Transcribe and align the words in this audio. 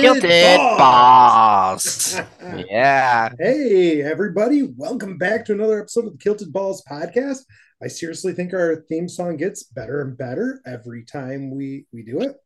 Kilted 0.00 0.58
Balls. 0.78 2.20
Yeah. 2.68 3.30
Hey, 3.38 4.02
everybody. 4.02 4.72
Welcome 4.76 5.18
back 5.18 5.44
to 5.46 5.52
another 5.52 5.80
episode 5.80 6.06
of 6.06 6.12
the 6.12 6.18
Kilted 6.18 6.52
Balls 6.52 6.84
podcast. 6.88 7.40
I 7.82 7.88
seriously 7.88 8.34
think 8.34 8.54
our 8.54 8.84
theme 8.88 9.08
song 9.08 9.36
gets 9.36 9.64
better 9.64 10.00
and 10.00 10.16
better 10.16 10.60
every 10.64 11.04
time 11.04 11.50
we 11.50 11.86
we 11.92 12.02
do 12.04 12.20
it. 12.20 12.36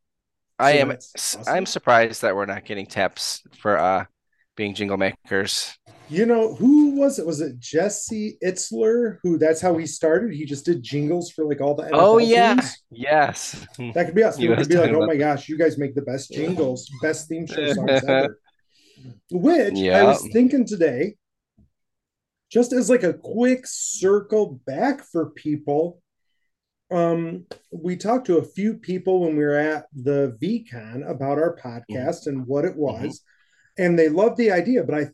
I 0.59 0.73
am 0.73 0.93
awesome. 0.93 1.45
I'm 1.47 1.67
surprised 1.67 2.23
that 2.23 2.35
we're 2.35 2.47
not 2.47 2.65
getting 2.65 2.87
taps 2.87 3.43
for 3.59 3.79
uh 3.79 4.07
being 4.57 4.75
jingle 4.75 4.97
makers. 4.97 5.77
You 6.09 6.27
know, 6.27 6.55
who 6.57 6.97
was 6.97 7.19
it? 7.19 7.27
Was 7.27 7.41
it 7.41 7.59
Jesse 7.61 8.37
Itzler? 8.45 9.19
Who 9.23 9.39
that's 9.39 9.61
how 9.61 9.77
he 9.77 9.87
started. 9.87 10.33
He 10.33 10.45
just 10.45 10.65
did 10.65 10.83
jingles 10.83 11.31
for 11.31 11.45
like 11.45 11.61
all 11.61 11.75
the 11.75 11.85
NFL 11.85 11.91
Oh 11.93 12.19
yeah. 12.19 12.55
teams. 12.55 12.83
Yes. 12.91 13.67
That 13.95 14.07
could 14.07 14.15
be 14.15 14.25
us. 14.25 14.37
We 14.39 14.49
could 14.49 14.69
be 14.69 14.77
like, 14.77 14.91
oh 14.93 15.07
my 15.07 15.17
gosh, 15.17 15.49
you 15.49 15.57
guys 15.57 15.79
make 15.79 15.95
the 15.95 16.03
best 16.03 16.33
jingles, 16.33 16.91
best 17.01 17.29
theme 17.29 17.47
show 17.49 17.73
songs 17.73 18.03
ever. 18.05 18.39
Which 19.31 19.79
I 19.89 20.03
was 20.03 20.29
thinking 20.33 20.67
today, 20.67 21.15
just 22.51 22.73
as 22.73 22.91
like 22.91 23.05
a 23.05 23.15
quick 23.15 23.63
circle 23.67 24.61
back 24.67 25.05
for 25.05 25.31
people. 25.31 26.03
Um, 26.91 27.47
we 27.71 27.97
talked 27.97 28.27
to 28.27 28.39
a 28.39 28.45
few 28.45 28.75
people 28.75 29.21
when 29.21 29.37
we 29.37 29.45
were 29.45 29.55
at 29.57 29.87
the 29.95 30.37
VeeCon 30.43 31.09
about 31.09 31.39
our 31.39 31.57
podcast 31.57 32.27
and 32.27 32.45
what 32.49 32.65
it 32.65 32.75
was, 32.77 33.23
and 33.81 33.99
they 33.99 34.09
love 34.09 34.37
the 34.37 34.51
idea. 34.53 34.85
But 34.85 34.95
I 34.95 35.05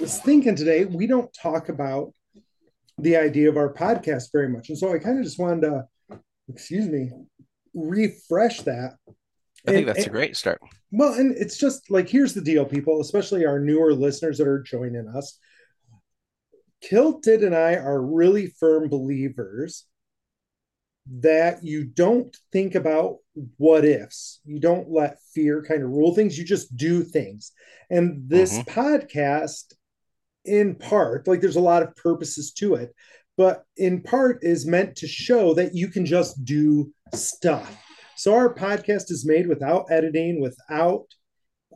was 0.00 0.18
thinking 0.20 0.56
today, 0.56 0.84
we 0.84 1.06
don't 1.06 1.32
talk 1.34 1.68
about 1.68 2.12
the 2.98 3.16
idea 3.16 3.48
of 3.48 3.56
our 3.56 3.72
podcast 3.72 4.24
very 4.32 4.48
much. 4.48 4.68
And 4.68 4.78
so 4.78 4.92
I 4.92 4.98
kind 4.98 5.18
of 5.18 5.24
just 5.24 5.38
wanted 5.38 5.62
to, 5.62 5.86
excuse 6.48 6.86
me, 6.88 7.10
refresh 7.74 8.62
that. 8.62 8.94
I 9.66 9.72
think 9.72 9.86
And- 9.86 9.88
that's 9.88 10.06
a 10.06 10.10
great 10.10 10.36
start. 10.36 10.60
well, 10.90 11.12
and 11.14 11.32
it's 11.36 11.58
just 11.58 11.90
like 11.90 12.08
here's 12.08 12.34
the 12.34 12.40
deal, 12.40 12.64
people, 12.64 13.00
especially 13.00 13.44
our 13.44 13.60
newer 13.60 13.92
listeners 13.94 14.38
that 14.38 14.48
are 14.48 14.62
joining 14.62 15.06
us. 15.08 15.38
Kilted 16.80 17.44
and 17.44 17.54
I 17.54 17.74
are 17.74 18.00
really 18.00 18.46
firm 18.58 18.88
believers 18.88 19.84
that 21.18 21.64
you 21.64 21.84
don't 21.84 22.36
think 22.52 22.74
about 22.74 23.16
what 23.56 23.84
ifs. 23.84 24.40
You 24.44 24.60
don't 24.60 24.90
let 24.90 25.18
fear 25.34 25.62
kind 25.62 25.82
of 25.82 25.90
rule 25.90 26.14
things. 26.14 26.38
You 26.38 26.44
just 26.44 26.76
do 26.76 27.02
things. 27.02 27.52
And 27.90 28.28
this 28.28 28.58
Mhm. 28.58 28.66
podcast, 28.66 29.74
in 30.44 30.76
part, 30.76 31.26
like 31.26 31.40
there's 31.40 31.56
a 31.56 31.60
lot 31.60 31.82
of 31.82 31.96
purposes 31.96 32.52
to 32.52 32.74
it, 32.74 32.94
but 33.36 33.64
in 33.76 34.02
part 34.02 34.38
is 34.42 34.66
meant 34.66 34.96
to 34.96 35.06
show 35.08 35.52
that 35.54 35.74
you 35.74 35.88
can 35.88 36.06
just 36.06 36.44
do 36.44 36.92
stuff. 37.12 37.76
So 38.16 38.34
our 38.34 38.54
podcast 38.54 39.10
is 39.10 39.26
made 39.26 39.46
without 39.48 39.86
editing, 39.90 40.40
without 40.40 41.06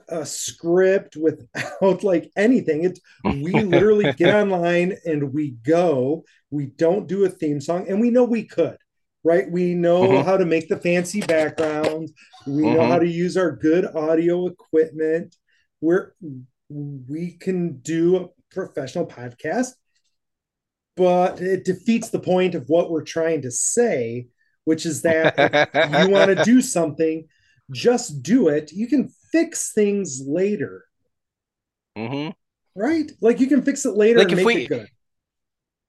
a 0.08 0.24
script, 0.26 1.16
without 1.20 2.04
like 2.04 2.30
anything. 2.36 2.84
It 2.84 3.00
we 3.24 3.64
literally 3.64 4.12
get 4.16 4.32
online 4.34 4.96
and 5.04 5.32
we 5.32 5.52
go. 5.62 6.24
We 6.50 6.66
don't 6.66 7.08
do 7.08 7.24
a 7.24 7.28
theme 7.28 7.60
song, 7.60 7.88
and 7.88 8.00
we 8.00 8.10
know 8.10 8.24
we 8.24 8.44
could, 8.44 8.76
right? 9.24 9.50
We 9.50 9.74
know 9.74 10.02
Mhm. 10.02 10.24
how 10.24 10.36
to 10.36 10.44
make 10.46 10.68
the 10.68 10.76
fancy 10.78 11.20
backgrounds. 11.20 12.12
We 12.46 12.62
know 12.62 12.80
Mhm. 12.80 12.88
how 12.88 12.98
to 13.00 13.08
use 13.08 13.36
our 13.36 13.50
good 13.52 13.86
audio 13.86 14.46
equipment. 14.46 15.36
We're 15.80 16.12
we 16.70 17.32
can 17.32 17.78
do 17.80 18.16
a 18.16 18.28
professional 18.50 19.06
podcast, 19.06 19.74
but 20.96 21.40
it 21.40 21.64
defeats 21.64 22.10
the 22.10 22.18
point 22.20 22.54
of 22.54 22.68
what 22.68 22.90
we're 22.90 23.02
trying 23.04 23.42
to 23.42 23.50
say, 23.50 24.28
which 24.64 24.86
is 24.86 25.02
that 25.02 25.34
if 25.74 25.90
you 25.90 26.08
want 26.10 26.28
to 26.36 26.42
do 26.44 26.60
something, 26.62 27.28
just 27.70 28.22
do 28.22 28.48
it. 28.48 28.72
You 28.72 28.86
can 28.86 29.08
fix 29.32 29.72
things 29.72 30.22
later, 30.26 30.84
hmm 31.96 32.30
right? 32.76 33.10
Like 33.20 33.40
you 33.40 33.46
can 33.46 33.62
fix 33.62 33.84
it 33.86 33.94
later 33.96 34.18
Like 34.18 34.30
and 34.30 34.40
if 34.40 34.46
make 34.46 34.56
we- 34.56 34.62
it 34.64 34.68
good. 34.68 34.88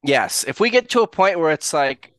Yes, 0.03 0.43
if 0.47 0.59
we 0.59 0.69
get 0.69 0.89
to 0.89 1.01
a 1.01 1.07
point 1.07 1.39
where 1.39 1.51
it's 1.51 1.73
like, 1.73 2.11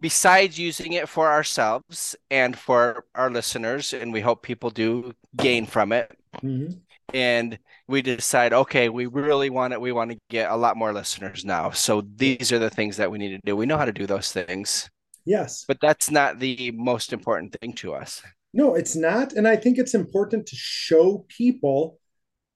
besides 0.00 0.58
using 0.58 0.92
it 0.94 1.08
for 1.08 1.30
ourselves 1.30 2.16
and 2.30 2.56
for 2.56 3.04
our 3.14 3.30
listeners, 3.30 3.92
and 3.92 4.12
we 4.12 4.20
hope 4.20 4.42
people 4.42 4.70
do 4.70 5.12
gain 5.36 5.66
from 5.66 5.92
it, 5.92 6.10
Mhm. 6.42 6.80
and 7.12 7.58
we 7.88 8.02
decide, 8.02 8.52
okay, 8.52 8.88
we 8.88 9.06
really 9.06 9.50
want 9.50 9.72
it, 9.72 9.80
we 9.80 9.92
want 9.92 10.10
to 10.12 10.18
get 10.28 10.50
a 10.50 10.56
lot 10.56 10.76
more 10.76 10.92
listeners 10.92 11.44
now. 11.44 11.70
So 11.70 12.02
these 12.16 12.52
are 12.52 12.58
the 12.58 12.70
things 12.70 12.96
that 12.98 13.10
we 13.10 13.18
need 13.18 13.30
to 13.30 13.40
do. 13.44 13.56
We 13.56 13.66
know 13.66 13.76
how 13.78 13.84
to 13.84 13.92
do 13.92 14.06
those 14.06 14.32
things, 14.32 14.88
Yes. 15.24 15.64
but 15.66 15.78
that's 15.80 16.10
not 16.10 16.38
the 16.38 16.70
most 16.72 17.12
important 17.12 17.56
thing 17.60 17.72
to 17.74 17.94
us. 17.94 18.22
No, 18.52 18.74
it's 18.74 18.96
not. 18.96 19.32
And 19.32 19.46
I 19.46 19.56
think 19.56 19.78
it's 19.78 19.94
important 19.94 20.46
to 20.46 20.56
show 20.56 21.24
people 21.28 21.98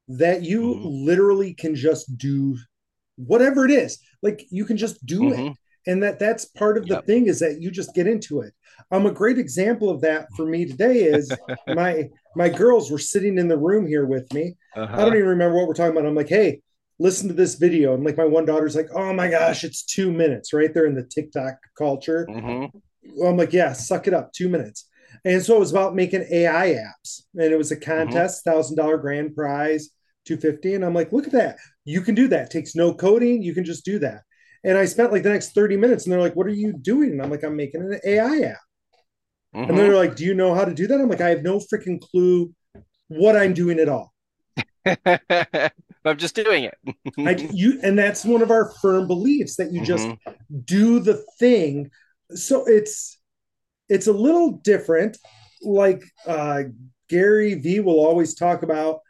that 0.08 0.42
you 0.42 0.60
Mhm. 0.62 1.04
literally 1.06 1.54
can 1.54 1.74
just 1.74 2.16
do 2.18 2.56
whatever 3.16 3.64
it 3.64 3.70
is. 3.70 3.98
Like 4.22 4.44
you 4.50 4.64
can 4.64 4.76
just 4.76 5.04
do 5.06 5.32
it. 5.32 5.56
And 5.86 6.02
that 6.02 6.18
that's 6.18 6.44
part 6.46 6.78
of 6.78 6.88
the 6.88 6.94
Yep. 6.94 7.06
thing 7.06 7.26
is 7.26 7.40
that 7.40 7.60
you 7.60 7.70
just 7.70 7.94
get 7.94 8.06
into 8.06 8.40
it. 8.40 8.52
Um, 8.90 9.06
a 9.06 9.10
great 9.12 9.38
example 9.38 9.90
of 9.90 10.00
that 10.02 10.28
for 10.34 10.46
me 10.46 10.64
today 10.66 11.04
is 11.04 11.30
my 11.68 12.10
my 12.34 12.48
girls 12.48 12.90
were 12.90 12.98
sitting 12.98 13.38
in 13.38 13.48
the 13.48 13.58
room 13.58 13.86
here 13.86 14.06
with 14.06 14.32
me. 14.32 14.56
I 14.74 14.80
Uh-huh. 14.80 15.04
don't 15.04 15.14
even 15.16 15.28
remember 15.28 15.56
what 15.56 15.68
we're 15.68 15.74
talking 15.74 15.92
about. 15.96 16.06
I'm 16.06 16.14
like, 16.14 16.28
hey, 16.28 16.62
listen 16.98 17.28
to 17.28 17.34
this 17.34 17.54
video. 17.56 17.94
And 17.94 18.04
like 18.04 18.16
my 18.16 18.24
one 18.24 18.44
daughter's 18.44 18.76
like, 18.76 18.88
oh 18.94 19.12
my 19.12 19.28
gosh, 19.28 19.64
it's 19.64 19.82
two 19.84 20.12
minutes, 20.12 20.52
right? 20.52 20.72
They're 20.72 20.86
in 20.86 20.94
the 20.94 21.04
TikTok 21.04 21.54
culture. 21.76 22.26
Mhm. 22.28 22.70
I'm 23.24 23.36
like, 23.36 23.52
yeah, 23.52 23.72
suck 23.72 24.06
it 24.08 24.14
up, 24.14 24.32
two 24.32 24.48
minutes. 24.48 24.88
And 25.24 25.42
so 25.42 25.56
it 25.56 25.60
was 25.60 25.70
about 25.70 25.94
making 25.94 26.26
AI 26.30 26.74
apps, 26.74 27.22
and 27.34 27.52
it 27.52 27.56
was 27.56 27.70
a 27.70 27.76
contest, 27.76 28.44
thousand 28.44 28.76
dollar 28.76 28.98
grand 28.98 29.34
prize, 29.34 29.90
two 30.24 30.36
fifty. 30.36 30.74
And 30.74 30.84
I'm 30.84 30.94
like, 30.94 31.12
look 31.12 31.26
at 31.26 31.32
that, 31.32 31.58
you 31.84 32.00
can 32.00 32.14
do 32.14 32.28
that. 32.28 32.50
takes 32.50 32.74
no 32.74 32.92
coding, 32.94 33.42
you 33.42 33.54
can 33.54 33.64
just 33.64 33.84
do 33.84 33.98
that. 34.00 34.22
And 34.64 34.78
I 34.78 34.86
spent 34.86 35.12
like 35.12 35.22
the 35.22 35.30
next 35.30 35.52
thirty 35.54 35.76
minutes, 35.76 36.04
and 36.04 36.12
they're 36.12 36.20
like, 36.20 36.36
what 36.36 36.46
are 36.46 36.50
you 36.50 36.72
doing? 36.72 37.12
And 37.12 37.22
I'm 37.22 37.30
like, 37.30 37.44
I'm 37.44 37.56
making 37.56 37.82
an 37.82 38.00
AI 38.04 38.38
app. 38.40 38.58
And 39.66 39.76
Mhm. 39.76 39.78
they're 39.78 39.94
like, 39.96 40.16
do 40.16 40.24
you 40.24 40.34
know 40.34 40.54
how 40.54 40.64
to 40.64 40.74
do 40.74 40.86
that? 40.86 41.00
I'm 41.00 41.08
like, 41.08 41.20
I 41.20 41.30
have 41.30 41.42
no 41.42 41.58
freaking 41.58 42.00
clue 42.00 42.54
what 43.08 43.36
I'm 43.36 43.54
doing 43.54 43.78
at 43.80 43.88
all. 43.88 44.14
I'm 46.04 46.16
just 46.18 46.34
doing 46.34 46.64
it. 46.64 46.78
I, 47.24 47.46
you, 47.50 47.80
and 47.82 47.98
that's 47.98 48.24
one 48.24 48.42
of 48.42 48.50
our 48.50 48.72
firm 48.82 49.06
beliefs 49.06 49.56
that 49.56 49.72
you 49.72 49.80
just 49.80 50.12
Mhm. 50.12 50.18
do 50.64 51.00
the 51.00 51.24
thing 51.38 51.90
so 52.34 52.64
it's 52.66 53.18
it's 53.88 54.06
a 54.08 54.12
little 54.12 54.52
different 54.64 55.18
like 55.62 56.02
uh 56.26 56.64
gary 57.10 57.54
vee 57.54 57.80
will 57.80 58.00
always 58.04 58.34
talk 58.34 58.62
about 58.62 59.00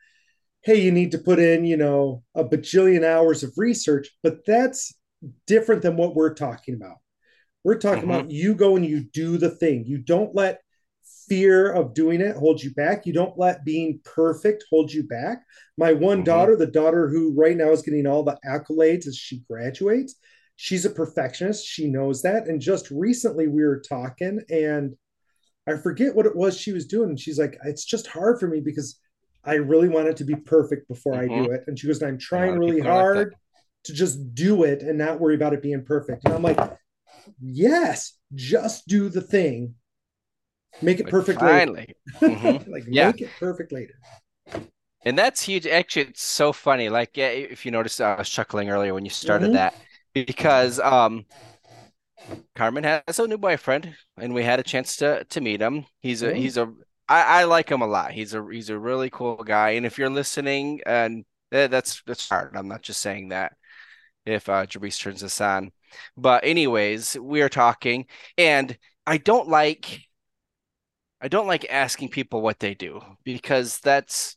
hey 0.64 0.80
you 0.80 0.92
need 0.92 1.12
to 1.12 1.18
put 1.18 1.38
in 1.38 1.64
you 1.64 1.76
know 1.76 2.22
a 2.34 2.44
bajillion 2.44 3.04
hours 3.04 3.42
of 3.42 3.52
research 3.56 4.10
but 4.22 4.38
that's 4.46 4.94
different 5.46 5.82
than 5.82 5.96
what 5.96 6.14
we're 6.14 6.34
talking 6.34 6.74
about. 6.74 6.96
We're 7.64 7.78
talking 7.78 8.08
Mhm. 8.08 8.14
about 8.14 8.30
you 8.30 8.54
go 8.54 8.76
and 8.76 8.84
you 8.84 9.04
do 9.04 9.38
the 9.38 9.50
thing. 9.50 9.84
You 9.86 9.98
don't 9.98 10.34
let 10.34 10.60
fear 11.28 11.72
of 11.72 11.94
doing 11.94 12.20
it 12.20 12.36
hold 12.36 12.62
you 12.62 12.72
back. 12.74 13.06
You 13.06 13.12
don't 13.12 13.38
let 13.38 13.64
being 13.64 14.00
perfect 14.04 14.64
hold 14.70 14.92
you 14.92 15.02
back. 15.02 15.42
My 15.78 15.92
one 15.92 16.20
Mhm. 16.20 16.24
daughter 16.24 16.56
the 16.56 16.66
daughter 16.66 17.08
who 17.08 17.32
right 17.32 17.56
now 17.56 17.70
is 17.70 17.82
getting 17.82 18.06
all 18.06 18.22
the 18.22 18.38
accolades 18.46 19.06
as 19.06 19.16
she 19.16 19.42
graduates 19.50 20.16
she's 20.56 20.84
a 20.84 20.90
perfectionist. 20.90 21.66
She 21.66 21.90
knows 21.90 22.22
that. 22.22 22.46
And 22.46 22.60
just 22.60 22.88
recently 22.92 23.48
we 23.48 23.64
were 23.64 23.80
talking 23.80 24.40
and 24.48 24.94
i 25.66 25.76
forget 25.76 26.14
what 26.14 26.26
it 26.26 26.36
was 26.36 26.56
she 26.56 26.72
was 26.72 26.86
doing. 26.86 27.16
She's 27.16 27.40
like 27.40 27.58
it's 27.64 27.84
just 27.84 28.06
hard 28.06 28.38
for 28.38 28.46
me 28.46 28.60
because 28.60 29.00
i 29.44 29.54
really 29.54 29.88
want 29.88 30.06
it 30.08 30.16
to 30.18 30.24
be 30.24 30.36
perfect 30.36 30.86
before 30.86 31.16
i 31.16 31.26
do 31.26 31.50
it. 31.50 31.62
And 31.66 31.76
she 31.76 31.88
goes 31.88 32.00
i'm 32.02 32.18
trying 32.18 32.56
really 32.56 32.76
people 32.76 32.92
are 32.92 33.16
like 33.16 33.16
hard 33.16 33.34
to 33.84 33.92
just 33.92 34.34
do 34.34 34.62
it 34.64 34.82
and 34.82 34.98
not 34.98 35.20
worry 35.20 35.34
about 35.34 35.52
it 35.52 35.62
being 35.62 35.84
perfect 35.84 36.24
and 36.24 36.34
i'm 36.34 36.42
like 36.42 36.58
yes 37.40 38.14
just 38.34 38.86
do 38.88 39.08
the 39.08 39.20
thing 39.20 39.74
make 40.80 41.00
it 41.00 41.04
But 41.04 41.10
perfect 41.10 41.42
later. 41.42 41.66
Finally. 41.66 41.94
Mhm. 42.22 42.66
like 42.66 42.84
Yeah. 42.90 43.12
make 43.12 43.20
it 43.20 43.38
perfect 43.38 43.72
later 43.72 43.94
And 45.04 45.18
that's 45.18 45.42
huge. 45.42 45.66
Actually, 45.66 46.02
it's 46.08 46.22
so 46.22 46.52
funny. 46.52 46.88
Like, 46.88 47.16
yeah, 47.16 47.28
if 47.28 47.64
you 47.66 47.70
noticed, 47.72 48.00
I 48.00 48.16
was 48.16 48.28
chuckling 48.28 48.70
earlier 48.70 48.94
when 48.94 49.04
you 49.04 49.10
started 49.10 49.50
Mhm. 49.50 49.52
that 49.52 49.74
because 50.14 50.80
um, 50.80 51.26
Carmen 52.54 52.84
has 52.84 53.18
a 53.18 53.26
new 53.26 53.38
boyfriend, 53.38 53.96
and 54.16 54.34
we 54.34 54.44
had 54.44 54.60
a 54.60 54.62
chance 54.62 54.96
to 54.96 55.24
to 55.24 55.40
meet 55.40 55.60
him. 55.60 55.86
He's 56.00 56.22
a 56.22 56.32
Oh. 56.32 56.34
he's 56.34 56.56
a 56.56 56.72
I, 57.08 57.40
I 57.42 57.44
like 57.44 57.68
him 57.70 57.82
a 57.82 57.86
lot. 57.86 58.12
He's 58.12 58.34
a 58.34 58.44
he's 58.50 58.70
a 58.70 58.78
really 58.78 59.10
cool 59.10 59.36
guy. 59.44 59.70
And 59.70 59.84
if 59.86 59.98
you're 59.98 60.10
listening, 60.10 60.80
and 60.86 61.24
eh, 61.52 61.66
that's 61.68 62.02
that's 62.06 62.28
hard. 62.28 62.56
I'm 62.56 62.68
not 62.68 62.82
just 62.82 63.00
saying 63.00 63.28
that. 63.30 63.52
If 64.26 64.48
uh, 64.48 64.66
Jabrice 64.66 65.00
turns 65.00 65.20
this 65.20 65.40
on, 65.40 65.70
but 66.16 66.44
anyways, 66.44 67.16
we 67.20 67.42
are 67.42 67.48
talking, 67.48 68.06
and 68.38 68.76
I 69.06 69.18
don't 69.18 69.48
like 69.48 70.00
I 71.20 71.28
don't 71.28 71.46
like 71.46 71.66
asking 71.70 72.10
people 72.10 72.42
what 72.42 72.58
they 72.60 72.74
do 72.74 73.00
because 73.24 73.78
that's 73.80 74.36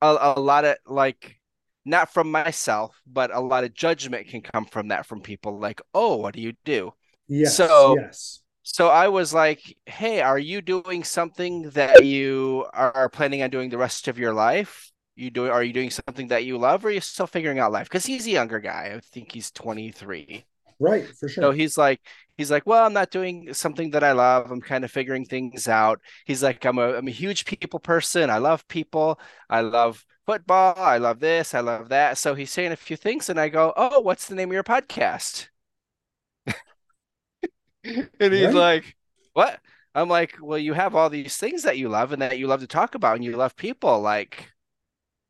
a, 0.00 0.34
a 0.36 0.40
lot 0.40 0.64
of 0.64 0.76
like 0.86 1.36
not 1.84 2.12
from 2.12 2.30
myself, 2.30 3.00
but 3.06 3.34
a 3.34 3.40
lot 3.40 3.64
of 3.64 3.74
judgment 3.74 4.28
can 4.28 4.42
come 4.42 4.64
from 4.66 4.88
that 4.88 5.06
from 5.06 5.20
people 5.20 5.58
like, 5.58 5.80
oh, 5.94 6.16
what 6.16 6.34
do 6.34 6.40
you 6.40 6.54
do? 6.64 6.92
yes 7.28 7.56
So- 7.56 7.96
yes 7.98 8.42
So 8.68 8.88
I 8.88 9.08
was 9.08 9.32
like, 9.32 9.62
"Hey, 9.86 10.20
are 10.20 10.38
you 10.40 10.60
doing 10.60 11.04
something 11.04 11.70
that 11.70 12.04
you 12.04 12.66
are 12.72 13.08
planning 13.08 13.42
on 13.42 13.50
doing 13.50 13.70
the 13.70 13.78
rest 13.78 14.08
of 14.08 14.18
your 14.18 14.34
life? 14.34 14.90
You 15.16 15.30
do 15.30 15.50
are 15.50 15.62
you 15.64 15.72
doing 15.72 15.90
something 15.90 16.28
that 16.28 16.44
you 16.44 16.58
love 16.58 16.84
or 16.84 16.88
are 16.88 16.92
you 16.92 17.00
still 17.00 17.26
figuring 17.26 17.58
out 17.58 17.72
life?" 17.72 17.88
Because 17.88 18.06
he's 18.06 18.26
a 18.26 18.30
younger 18.30 18.60
guy. 18.60 18.92
I 18.96 19.00
think 19.00 19.32
he's 19.32 19.50
23. 19.50 20.46
Right, 20.78 21.14
for 21.18 21.28
sure 21.28 21.42
So 21.42 21.52
he's 21.52 21.78
like, 21.78 22.00
he's 22.36 22.50
like, 22.50 22.66
well, 22.66 22.86
I'm 22.86 22.92
not 22.94 23.10
doing 23.10 23.52
something 23.54 23.90
that 23.90 24.04
I 24.04 24.12
love. 24.12 24.50
I'm 24.50 24.60
kind 24.62 24.84
of 24.84 24.90
figuring 24.90 25.24
things 25.26 25.68
out. 25.68 26.00
He's 26.26 26.42
like, 26.42 26.64
I'm 26.64 26.78
a, 26.78 26.94
I'm 26.94 27.08
a 27.08 27.10
huge 27.10 27.44
people 27.46 27.80
person. 27.80 28.30
I 28.30 28.38
love 28.38 28.66
people. 28.68 29.20
I 29.50 29.60
love 29.62 30.04
football. 30.26 30.74
I 30.78 30.98
love 30.98 31.20
this. 31.20 31.54
I 31.54 31.60
love 31.60 31.88
that. 31.90 32.18
So 32.18 32.34
he's 32.34 32.50
saying 32.52 32.72
a 32.72 32.76
few 32.76 32.96
things, 32.96 33.28
and 33.30 33.38
I 33.40 33.48
go, 33.50 33.72
oh, 33.76 34.00
what's 34.00 34.26
the 34.28 34.34
name 34.34 34.50
of 34.50 34.54
your 34.54 34.64
podcast? 34.64 35.48
And 38.20 38.32
he's 38.34 38.52
Right. 38.52 38.54
like, 38.54 38.96
what? 39.32 39.60
I'm 39.94 40.08
like, 40.08 40.36
well, 40.40 40.58
you 40.58 40.74
have 40.74 40.94
all 40.94 41.08
these 41.10 41.36
things 41.36 41.62
that 41.62 41.78
you 41.78 41.88
love 41.88 42.12
and 42.12 42.20
that 42.22 42.38
you 42.38 42.46
love 42.46 42.60
to 42.60 42.66
talk 42.66 42.94
about, 42.94 43.16
and 43.16 43.24
you 43.24 43.36
love 43.36 43.56
people. 43.56 44.00
Like, 44.00 44.50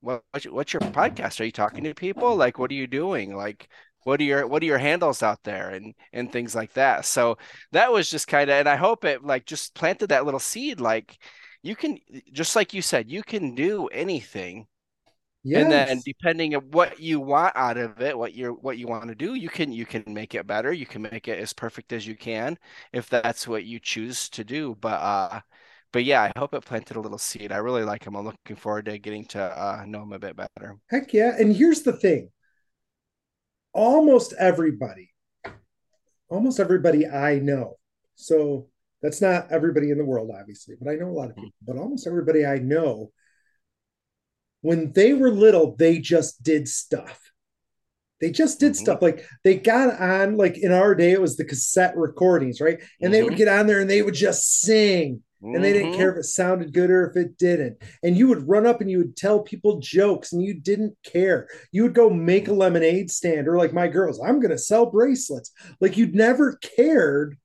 what, 0.06 0.22
what's 0.50 0.72
your, 0.72 0.80
podcast? 0.82 1.40
Are 1.40 1.44
you 1.44 1.52
talking 1.52 1.84
to 1.84 1.94
people? 1.94 2.36
Like, 2.36 2.58
what 2.58 2.70
are 2.70 2.74
you 2.74 2.86
doing? 2.86 3.34
Like, 3.34 3.68
what 4.04 4.20
are 4.20 4.24
your 4.24 4.46
what 4.46 4.62
are 4.62 4.66
your 4.66 4.78
handles 4.78 5.22
out 5.22 5.42
there 5.42 5.70
and 5.70 5.92
and 6.12 6.30
things 6.30 6.54
like 6.54 6.72
that. 6.74 7.04
So 7.04 7.38
that 7.72 7.92
was 7.92 8.08
just 8.08 8.28
kind 8.28 8.48
of, 8.48 8.56
and 8.56 8.68
I 8.68 8.76
hope 8.76 9.04
it 9.04 9.24
like 9.24 9.46
just 9.46 9.74
planted 9.74 10.08
that 10.08 10.24
little 10.24 10.40
seed. 10.40 10.80
Like, 10.80 11.18
you 11.62 11.74
can 11.74 11.98
just 12.32 12.54
like 12.54 12.72
you 12.72 12.82
said, 12.82 13.10
you 13.10 13.22
can 13.24 13.54
do 13.56 13.88
anything. 13.88 14.68
And 15.62 15.70
then 15.72 16.02
depending 16.04 16.54
on 16.56 16.62
what 16.70 17.00
you 17.00 17.20
want 17.20 17.56
out 17.56 17.76
of 17.76 18.00
it, 18.00 18.16
what 18.18 18.34
you're 18.34 18.52
what 18.52 18.78
you 18.78 18.86
want 18.88 19.08
to 19.08 19.14
do, 19.14 19.34
you 19.34 19.48
can 19.48 19.72
you 19.72 19.86
can 19.86 20.04
make 20.06 20.34
it 20.34 20.46
better. 20.46 20.72
You 20.72 20.86
can 20.86 21.02
make 21.02 21.28
it 21.28 21.38
as 21.40 21.52
perfect 21.52 21.92
as 21.92 22.06
you 22.06 22.16
can 22.16 22.58
if 22.92 23.08
that's 23.08 23.46
what 23.48 23.64
you 23.64 23.80
choose 23.80 24.28
to 24.30 24.44
do. 24.44 24.76
But 24.80 25.00
uh 25.00 25.40
but 25.92 26.04
yeah, 26.04 26.22
I 26.22 26.32
hope 26.38 26.54
it 26.54 26.64
planted 26.64 26.96
a 26.96 27.00
little 27.00 27.18
seed. 27.18 27.52
I 27.52 27.58
really 27.58 27.84
like 27.84 28.04
him. 28.04 28.14
I'm 28.16 28.24
looking 28.24 28.56
forward 28.56 28.86
to 28.86 28.98
getting 28.98 29.24
to 29.26 29.40
uh 29.42 29.84
know 29.86 30.02
him 30.02 30.12
a 30.12 30.18
bit 30.18 30.36
better. 30.36 30.76
Heck 30.90 31.12
yeah. 31.12 31.36
And 31.38 31.54
here's 31.54 31.82
the 31.82 31.92
thing 31.92 32.30
almost 33.72 34.32
everybody, 34.38 35.10
almost 36.28 36.60
everybody 36.60 37.06
I 37.06 37.38
know. 37.38 37.76
So 38.14 38.68
that's 39.02 39.20
not 39.20 39.50
everybody 39.50 39.90
in 39.90 39.98
the 39.98 40.04
world, 40.04 40.30
obviously, 40.38 40.74
but 40.80 40.90
I 40.90 40.96
know 40.96 41.08
a 41.08 41.12
lot 41.12 41.30
of 41.30 41.36
people. 41.36 41.54
But 41.66 41.76
almost 41.76 42.06
everybody 42.06 42.46
I 42.46 42.58
know, 42.58 43.12
when 44.62 44.92
they 44.92 45.12
were 45.14 45.30
little, 45.30 45.76
they 45.76 45.98
just 45.98 46.42
did 46.42 46.68
stuff. 46.68 47.20
They 48.20 48.30
just 48.30 48.60
did 48.60 48.76
Mm-hmm. 48.78 48.80
stuff 48.80 49.02
like 49.02 49.26
they 49.44 49.56
got 49.56 50.00
on, 50.00 50.36
like 50.36 50.56
in 50.56 50.72
our 50.72 50.94
day, 50.94 51.12
it 51.12 51.20
was 51.20 51.36
the 51.36 51.44
cassette 51.44 51.96
recordings, 51.96 52.60
right? 52.60 52.78
And 53.02 53.12
they 53.12 53.22
would 53.22 53.34
Mm-hmm. 53.34 53.36
get 53.36 53.48
on 53.48 53.66
there 53.66 53.80
and 53.80 53.90
they 53.90 54.02
would 54.02 54.14
just 54.14 54.60
sing 54.60 55.22
and 55.42 55.62
they 55.62 55.72
didn't 55.72 55.88
Mm-hmm. 55.90 55.98
care 55.98 56.12
if 56.12 56.18
it 56.18 56.24
sounded 56.24 56.72
good 56.72 56.90
or 56.90 57.08
if 57.08 57.16
it 57.16 57.36
didn't. 57.38 57.76
And 58.02 58.16
you 58.16 58.28
would 58.28 58.48
run 58.48 58.66
up 58.66 58.80
and 58.80 58.90
you 58.90 58.98
would 58.98 59.16
tell 59.16 59.40
people 59.40 59.80
jokes 59.80 60.32
and 60.32 60.42
you 60.42 60.54
didn't 60.54 60.96
care. 61.04 61.48
You 61.72 61.82
would 61.84 61.94
go 61.94 62.10
make 62.10 62.48
a 62.48 62.52
lemonade 62.54 63.10
stand 63.10 63.46
or 63.48 63.56
like 63.58 63.72
my 63.72 63.88
girls, 63.88 64.20
I'm 64.20 64.40
going 64.40 64.50
to 64.50 64.58
sell 64.58 64.86
bracelets. 64.86 65.52
Like 65.80 65.96
you'd 65.96 66.14
never 66.14 66.56
cared 66.76 67.36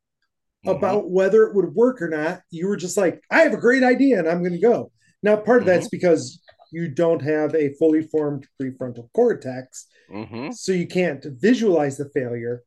Mm-hmm. 0.64 0.78
about 0.78 1.10
whether 1.10 1.44
it 1.48 1.56
would 1.56 1.74
work 1.74 2.04
or 2.04 2.08
not. 2.08 2.42
You 2.52 2.68
were 2.68 2.78
just 2.78 2.96
like, 2.96 3.20
I 3.32 3.40
have 3.40 3.54
a 3.54 3.58
great 3.58 3.82
idea 3.82 4.20
and 4.20 4.30
I'm 4.30 4.42
going 4.44 4.54
to 4.54 4.60
go. 4.60 4.92
Now, 5.24 5.36
part 5.36 5.64
of 5.64 5.68
Mm-hmm. 5.68 5.76
that's 5.76 5.88
because 5.90 6.40
you 6.72 6.88
don't 6.88 7.20
have 7.24 7.56
a 7.56 7.74
fully 7.80 8.04
formed 8.04 8.46
prefrontal 8.62 9.10
cortex, 9.16 9.88
Mm-hmm. 10.14 10.52
so 10.52 10.72
you 10.72 10.86
can't 10.86 11.26
visualize 11.40 11.98
the 11.98 12.10
failure. 12.14 12.62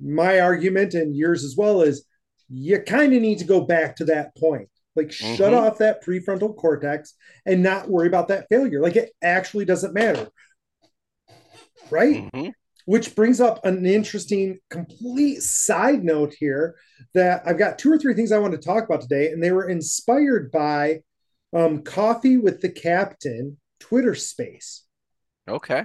My 0.00 0.40
argument 0.40 0.94
and 0.94 1.14
yours 1.16 1.44
as 1.44 1.56
well 1.58 1.82
is 1.82 2.06
you 2.48 2.80
kind 2.80 3.12
of 3.14 3.22
need 3.22 3.38
to 3.38 3.44
go 3.44 3.60
back 3.60 3.96
to 3.96 4.04
that 4.06 4.36
point. 4.36 4.68
Like, 4.96 5.12
shut 5.12 5.52
Mm-hmm. 5.52 5.64
off 5.66 5.78
that 5.78 6.04
prefrontal 6.04 6.56
cortex 6.56 7.14
and 7.46 7.62
not 7.62 7.88
worry 7.88 8.08
about 8.08 8.28
that 8.28 8.46
failure. 8.50 8.80
Like, 8.80 8.96
it 8.96 9.10
actually 9.22 9.64
doesn't 9.64 9.94
matter. 9.94 10.28
Right 11.90 12.28
Mm-hmm. 12.34 12.50
which 12.86 13.14
brings 13.14 13.40
up 13.40 13.64
an 13.64 13.84
interesting 13.86 14.58
complete 14.70 15.42
side 15.42 16.02
note 16.04 16.34
here 16.38 16.74
that 17.14 17.42
I've 17.46 17.58
got 17.58 17.78
two 17.78 17.92
or 17.92 17.98
three 17.98 18.14
things 18.14 18.32
I 18.32 18.38
want 18.38 18.54
to 18.54 18.58
talk 18.58 18.84
about 18.84 19.02
today, 19.02 19.30
and 19.30 19.42
they 19.42 19.52
were 19.52 19.68
inspired 19.68 20.50
by 20.50 21.00
um, 21.54 21.82
Coffee 21.82 22.38
with 22.38 22.60
the 22.60 22.70
Captain 22.70 23.58
Twitter 23.78 24.14
space. 24.14 24.84
Okay. 25.48 25.84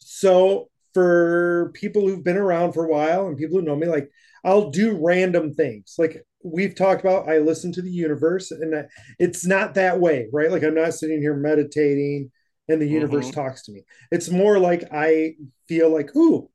So, 0.00 0.70
for 0.94 1.70
people 1.74 2.02
who've 2.02 2.24
been 2.24 2.36
around 2.36 2.72
for 2.72 2.84
a 2.84 2.88
while 2.90 3.26
and 3.26 3.36
people 3.36 3.58
who 3.58 3.64
know 3.64 3.76
me, 3.76 3.86
like 3.86 4.10
I'll 4.44 4.70
do 4.70 4.98
random 5.00 5.52
things. 5.54 5.94
Like 5.98 6.24
we've 6.42 6.74
talked 6.74 7.00
about, 7.00 7.28
I 7.28 7.38
listen 7.38 7.72
to 7.72 7.82
the 7.82 7.90
universe, 7.90 8.50
and 8.50 8.86
it's 9.18 9.44
not 9.46 9.74
that 9.74 10.00
way, 10.00 10.28
right? 10.32 10.50
Like 10.50 10.62
I'm 10.62 10.74
not 10.74 10.94
sitting 10.94 11.20
here 11.20 11.34
meditating 11.34 12.30
and 12.68 12.80
the 12.82 12.86
universe 12.86 13.30
Mm-hmm. 13.30 13.40
talks 13.40 13.62
to 13.64 13.72
me. 13.72 13.84
It's 14.10 14.28
more 14.30 14.58
like 14.58 14.84
I 14.92 15.34
feel 15.68 15.90
like, 15.90 16.14
ooh, 16.16 16.50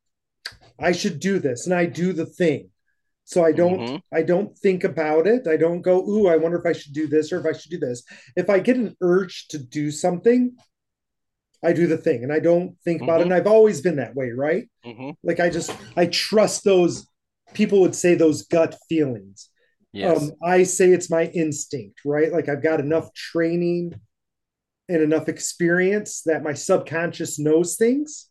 I 0.79 0.91
should 0.91 1.19
do 1.19 1.39
this, 1.39 1.65
and 1.65 1.73
I 1.75 1.85
do 1.85 2.13
the 2.13 2.25
thing. 2.25 2.69
So 3.25 3.43
I 3.43 3.51
don't 3.51 3.79
Mm-hmm. 3.79 3.97
I 4.13 4.21
don't 4.21 4.57
think 4.57 4.83
about 4.83 5.27
it. 5.27 5.47
I 5.47 5.57
don't 5.57 5.81
go, 5.81 5.99
ooh, 6.07 6.27
I 6.27 6.37
wonder 6.37 6.57
if 6.59 6.65
I 6.65 6.73
should 6.73 6.93
do 6.93 7.07
this 7.07 7.31
or 7.31 7.39
if 7.39 7.45
I 7.45 7.57
should 7.57 7.71
do 7.71 7.79
this. 7.79 8.03
If 8.35 8.49
I 8.49 8.59
get 8.59 8.77
an 8.77 8.95
urge 9.01 9.47
to 9.49 9.57
do 9.57 9.91
something, 9.91 10.55
I 11.63 11.73
do 11.73 11.87
the 11.87 11.97
thing 11.97 12.23
and 12.23 12.33
I 12.33 12.39
don't 12.39 12.77
think 12.83 13.01
about 13.01 13.21
it. 13.21 13.23
Mm-hmm. 13.23 13.31
And 13.31 13.41
I've 13.41 13.47
always 13.47 13.81
been 13.81 13.95
that 13.97 14.15
way, 14.15 14.31
right? 14.31 14.69
Mm-hmm. 14.85 15.11
Like 15.23 15.39
I 15.39 15.49
just 15.49 15.75
I 15.95 16.07
trust 16.07 16.63
those 16.63 17.09
people 17.53 17.81
would 17.81 17.95
say 17.95 18.15
those 18.15 18.43
gut 18.43 18.75
feelings. 18.89 19.49
Yes. 19.91 20.21
Um, 20.21 20.31
I 20.43 20.63
say 20.63 20.91
it's 20.91 21.09
my 21.09 21.25
instinct, 21.27 22.01
right? 22.03 22.31
Like 22.31 22.49
I've 22.49 22.63
got 22.63 22.79
enough 22.79 23.13
training 23.13 23.93
and 24.89 25.01
enough 25.01 25.29
experience 25.29 26.23
that 26.25 26.43
my 26.43 26.53
subconscious 26.53 27.39
knows 27.39 27.75
things. 27.75 28.29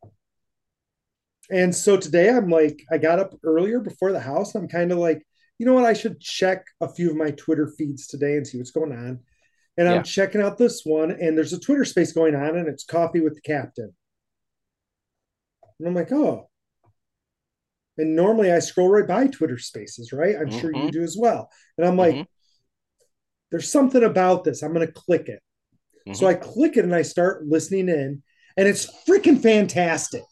And 1.50 1.74
so 1.74 1.96
today 1.96 2.30
I'm 2.30 2.48
like, 2.48 2.82
I 2.90 2.98
got 2.98 3.18
up 3.18 3.34
earlier 3.44 3.80
before 3.80 4.12
the 4.12 4.20
house. 4.20 4.54
I'm 4.54 4.68
kind 4.68 4.92
of 4.92 4.98
like, 4.98 5.24
you 5.58 5.66
know 5.66 5.74
what? 5.74 5.84
I 5.84 5.92
should 5.92 6.20
check 6.20 6.64
a 6.80 6.88
few 6.88 7.10
of 7.10 7.16
my 7.16 7.30
Twitter 7.30 7.72
feeds 7.78 8.06
today 8.06 8.36
and 8.36 8.46
see 8.46 8.58
what's 8.58 8.70
going 8.70 8.92
on. 8.92 9.20
And 9.78 9.88
I'm 9.88 10.02
checking 10.04 10.42
out 10.42 10.58
this 10.58 10.82
one, 10.84 11.10
and 11.10 11.36
there's 11.36 11.52
a 11.54 11.58
Twitter 11.60 11.84
space 11.84 12.12
going 12.12 12.34
on, 12.34 12.56
and 12.56 12.68
it's 12.68 12.84
Coffee 12.84 13.20
with 13.20 13.34
the 13.34 13.40
Captain. 13.40 13.94
And 15.78 15.88
I'm 15.88 15.94
like, 15.94 16.12
oh. 16.12 16.48
And 17.98 18.14
normally 18.16 18.52
I 18.52 18.58
scroll 18.58 18.88
right 18.90 19.06
by 19.06 19.26
Twitter 19.28 19.58
spaces, 19.58 20.12
right? 20.12 20.36
I'm 20.38 20.50
sure 20.50 20.70
you 20.72 20.82
Mm-hmm. 20.82 20.90
do 20.90 21.02
as 21.02 21.16
well. 21.18 21.48
And 21.78 21.86
I'm 21.86 21.96
Mm-hmm. 21.96 22.18
like, 22.18 22.26
there's 23.50 23.70
something 23.70 24.02
about 24.02 24.44
this. 24.44 24.62
I'm 24.62 24.72
going 24.74 24.86
to 24.86 24.92
click 24.92 25.28
it. 25.28 25.40
So 26.14 26.26
Mm-hmm. 26.26 26.26
I 26.26 26.34
click 26.34 26.76
it 26.76 26.84
and 26.84 26.94
I 26.94 27.02
start 27.02 27.44
listening 27.46 27.88
in, 27.88 28.22
and 28.56 28.68
it's 28.68 28.86
freaking 29.08 29.40
fantastic. 29.40 30.22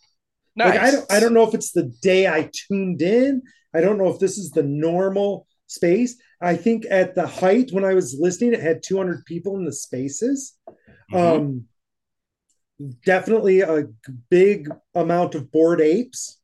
Like 0.56 0.74
I 0.78 0.90
don't 0.90 1.12
I 1.12 1.20
don't 1.20 1.32
know 1.32 1.46
if 1.48 1.54
it's 1.54 1.72
the 1.72 1.84
day 2.02 2.26
I 2.26 2.50
tuned 2.52 3.00
in. 3.00 3.40
I 3.72 3.80
don't 3.80 3.96
know 3.98 4.08
if 4.08 4.18
this 4.18 4.36
is 4.36 4.50
the 4.50 4.64
normal 4.64 5.46
space. 5.70 6.16
I 6.40 6.56
think 6.56 6.86
at 6.90 7.14
the 7.14 7.26
height 7.26 7.70
when 7.72 7.84
I 7.84 7.94
was 7.94 8.16
listening, 8.18 8.54
it 8.54 8.60
had 8.60 8.82
200 8.82 9.24
people 9.24 9.56
in 9.56 9.64
the 9.64 9.72
spaces. 9.72 10.54
Mm-hmm. 11.12 11.16
Um, 11.16 11.64
definitely 13.04 13.60
a 13.60 13.84
big 14.30 14.68
amount 14.94 15.34
of 15.34 15.50
bored 15.52 15.80
apes, 15.80 16.36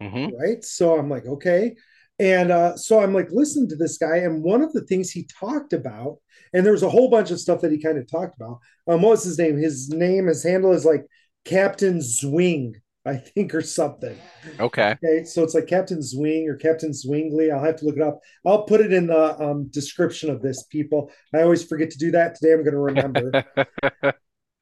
Mm-hmm. 0.00 0.36
right? 0.36 0.64
So 0.64 0.96
I'm 0.96 1.10
like, 1.10 1.26
okay. 1.26 1.74
And 2.20 2.52
uh, 2.52 2.76
so 2.76 3.00
I'm 3.00 3.12
like 3.14 3.30
listen 3.30 3.68
to 3.68 3.76
this 3.76 3.98
guy, 3.98 4.18
and 4.18 4.42
one 4.42 4.62
of 4.62 4.72
the 4.72 4.82
things 4.82 5.10
he 5.10 5.28
talked 5.40 5.72
about, 5.72 6.18
and 6.52 6.64
there 6.64 6.72
was 6.72 6.82
a 6.84 6.88
whole 6.88 7.10
bunch 7.10 7.30
of 7.30 7.40
stuff 7.40 7.60
that 7.60 7.72
he 7.72 7.78
kind 7.78 7.98
of 7.98 8.10
talked 8.10 8.36
about. 8.36 8.58
Um, 8.88 9.02
what 9.02 9.10
was 9.10 9.24
his 9.24 9.38
name? 9.38 9.56
His 9.56 9.88
name, 9.88 10.26
his 10.26 10.42
handle 10.44 10.72
is 10.72 10.84
like 10.84 11.04
Captain 11.44 11.98
Zwing, 11.98 12.74
I 13.08 13.16
think, 13.16 13.54
or 13.54 13.62
something. 13.62 14.22
Okay. 14.60 14.98
Okay, 15.04 15.24
so 15.24 15.44
it's 15.44 15.54
like 15.54 15.68
Captain 15.68 16.00
Zwing 16.00 16.48
or 16.48 16.56
Captain 16.56 16.92
Zwingli. 16.92 17.52
I'll 17.52 17.64
have 17.64 17.76
to 17.76 17.84
look 17.86 17.96
it 17.96 18.02
up. 18.02 18.20
I'll 18.46 18.64
put 18.64 18.80
it 18.80 18.92
in 18.92 19.06
the 19.08 19.40
um, 19.40 19.68
description 19.70 20.30
of 20.30 20.42
this, 20.42 20.64
people. 20.64 21.10
I 21.34 21.42
always 21.42 21.64
forget 21.64 21.90
to 21.90 21.98
do 21.98 22.10
that. 22.12 22.34
Today 22.36 22.52
I'm 22.52 22.64
going 22.64 22.74
to 22.74 22.80
remember. 22.80 23.38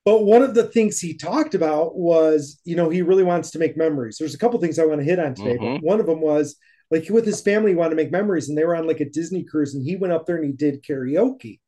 but 0.04 0.24
one 0.24 0.42
of 0.42 0.54
the 0.54 0.64
things 0.64 1.00
he 1.00 1.14
talked 1.16 1.54
about 1.54 1.96
was, 1.96 2.60
you 2.64 2.76
know, 2.76 2.90
he 2.90 3.02
really 3.02 3.24
wants 3.24 3.50
to 3.50 3.58
make 3.58 3.76
memories. 3.76 4.16
There's 4.18 4.34
a 4.34 4.38
couple 4.38 4.60
things 4.60 4.78
I 4.78 4.84
want 4.86 5.00
to 5.00 5.04
hit 5.04 5.18
on 5.18 5.34
today, 5.34 5.58
Mhm. 5.58 5.80
but 5.80 5.86
one 5.86 6.00
of 6.00 6.06
them 6.06 6.20
was 6.20 6.56
like 6.90 7.08
with 7.10 7.26
his 7.26 7.40
family, 7.40 7.72
he 7.72 7.76
wanted 7.76 7.90
to 7.90 7.96
make 7.96 8.12
memories, 8.12 8.48
and 8.48 8.56
they 8.56 8.64
were 8.64 8.76
on 8.76 8.86
like 8.86 9.00
a 9.00 9.10
Disney 9.10 9.42
cruise, 9.42 9.74
and 9.74 9.82
he 9.84 9.96
went 9.96 10.12
up 10.12 10.24
there 10.26 10.36
and 10.36 10.44
he 10.44 10.52
did 10.52 10.84
karaoke, 10.84 11.58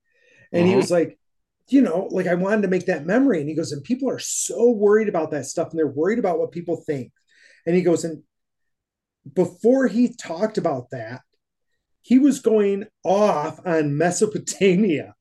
and 0.53 0.67
he 0.67 0.75
Mhm. 0.75 0.77
was 0.77 0.91
like, 0.91 1.19
you 1.69 1.83
know, 1.83 2.09
like 2.11 2.27
I 2.27 2.35
wanted 2.35 2.63
to 2.63 2.69
make 2.69 2.87
that 2.87 3.07
memory, 3.07 3.41
and 3.41 3.49
he 3.49 3.55
goes, 3.55 3.73
and 3.73 3.83
people 3.85 4.09
are 4.11 4.19
so 4.19 4.71
worried 4.71 5.09
about 5.09 5.31
that 5.33 5.47
stuff, 5.47 5.71
and 5.71 5.79
they're 5.79 5.87
worried 5.87 6.19
about 6.19 6.39
what 6.39 6.53
people 6.53 6.77
think, 6.87 7.13
and 7.67 7.77
he 7.77 7.83
goes, 7.83 8.05
and 8.05 8.23
before 9.35 9.87
he 9.87 10.15
talked 10.15 10.59
about 10.59 10.91
that, 10.91 11.21
he 12.01 12.19
was 12.19 12.41
going 12.41 12.87
off 13.05 13.61
on 13.67 13.97
Mesopotamia, 13.97 15.15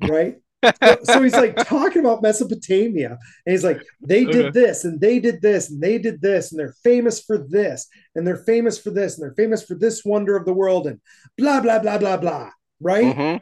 right? 0.00 0.38
so, 0.82 0.98
so, 1.02 1.22
he's 1.22 1.36
like 1.36 1.58
talking 1.64 2.00
about 2.00 2.22
Mesopotamia, 2.22 3.18
and 3.46 3.52
he's 3.52 3.64
like, 3.64 3.82
they 4.00 4.24
did 4.24 4.52
this, 4.52 4.84
and 4.84 5.00
they 5.00 5.18
did 5.20 5.40
this, 5.42 5.70
and 5.70 5.80
they 5.80 5.98
did 5.98 6.20
this, 6.20 6.50
and 6.50 6.58
they're 6.58 6.74
famous 6.84 7.20
for 7.20 7.38
this, 7.48 7.88
and 8.14 8.26
they're 8.26 8.44
famous 8.44 8.78
for 8.78 8.90
this, 8.90 9.14
and 9.18 9.22
they're 9.22 9.34
famous 9.34 9.62
for 9.62 9.74
this 9.74 10.04
wonder 10.04 10.36
of 10.36 10.44
the 10.44 10.52
world, 10.52 10.86
and 10.86 11.00
blah 11.36 11.60
blah 11.60 11.78
blah 11.78 11.98
blah 11.98 12.16
blah. 12.16 12.50
Right? 12.80 13.14
hmm 13.14 13.36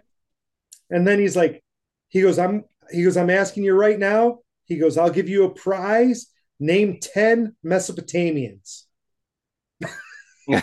And 0.90 1.06
then 1.06 1.18
he's 1.18 1.36
like, 1.36 1.62
he 2.10 2.20
goes, 2.22 2.38
I'm 2.38 2.64
he 2.92 3.02
goes, 3.04 3.16
I'm 3.16 3.30
asking 3.30 3.64
you 3.64 3.74
right 3.74 3.98
now. 3.98 4.40
He 4.66 4.76
goes, 4.76 4.98
I'll 4.98 5.10
give 5.10 5.28
you 5.28 5.44
a 5.44 5.50
prize. 5.54 6.26
Name 6.60 6.98
10 7.00 7.56
Mesopotamians. 7.64 8.82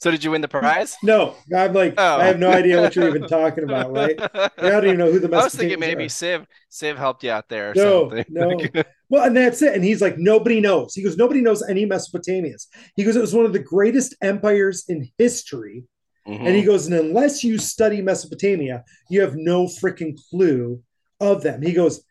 so 0.00 0.10
did 0.10 0.22
you 0.24 0.30
win 0.30 0.40
the 0.40 0.48
prize? 0.48 0.96
No, 1.02 1.34
I'm 1.54 1.72
like, 1.74 1.94
Oh. 1.98 2.16
I 2.18 2.24
have 2.24 2.38
no 2.38 2.50
idea 2.50 2.80
what 2.80 2.94
you're 2.96 3.08
even 3.08 3.26
talking 3.26 3.64
about, 3.64 3.92
right? 3.92 4.18
I 4.18 4.48
don't 4.58 4.84
even 4.84 4.98
know 4.98 5.10
who 5.10 5.18
the 5.18 5.34
I 5.36 5.42
was 5.44 5.54
thinking 5.54 5.80
maybe 5.80 6.04
are. 6.04 6.08
Civ 6.08 6.46
Civ 6.68 6.96
helped 6.96 7.24
you 7.24 7.30
out 7.30 7.48
there 7.48 7.72
or 7.72 7.74
No, 7.74 8.08
something. 8.08 8.24
no. 8.28 8.82
Well, 9.08 9.24
and 9.24 9.36
that's 9.36 9.60
it. 9.60 9.74
And 9.74 9.82
he's 9.84 10.00
like, 10.00 10.18
nobody 10.18 10.60
knows. 10.60 10.94
He 10.94 11.02
goes, 11.02 11.16
nobody 11.16 11.40
knows 11.40 11.62
any 11.68 11.84
Mesopotamians. 11.84 12.66
He 12.94 13.02
goes, 13.04 13.16
it 13.16 13.20
was 13.20 13.34
one 13.34 13.44
of 13.44 13.52
the 13.52 13.58
greatest 13.58 14.14
empires 14.22 14.84
in 14.88 15.08
history. 15.18 15.84
Mhm. 16.26 16.40
And 16.46 16.56
he 16.56 16.62
goes, 16.62 16.86
and 16.86 16.94
unless 16.94 17.42
you 17.42 17.58
study 17.58 18.02
Mesopotamia, 18.02 18.84
you 19.08 19.20
have 19.22 19.36
no 19.36 19.64
freaking 19.64 20.18
clue 20.30 20.82
of 21.18 21.42
them. 21.42 21.62
He 21.62 21.72
goes, 21.72 22.02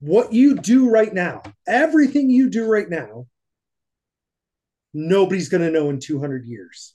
what 0.00 0.32
you 0.32 0.56
do 0.56 0.88
right 0.88 1.12
now, 1.12 1.42
everything 1.66 2.30
you 2.30 2.48
do 2.48 2.66
right 2.66 2.88
now, 2.88 3.26
nobody's 4.94 5.48
going 5.48 5.62
to 5.62 5.70
know 5.70 5.90
in 5.90 6.00
200 6.00 6.46
years. 6.46 6.94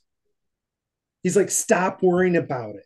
He's 1.24 1.38
like, 1.38 1.50
stop 1.50 2.02
worrying 2.04 2.36
about 2.36 2.76
it. 2.76 2.86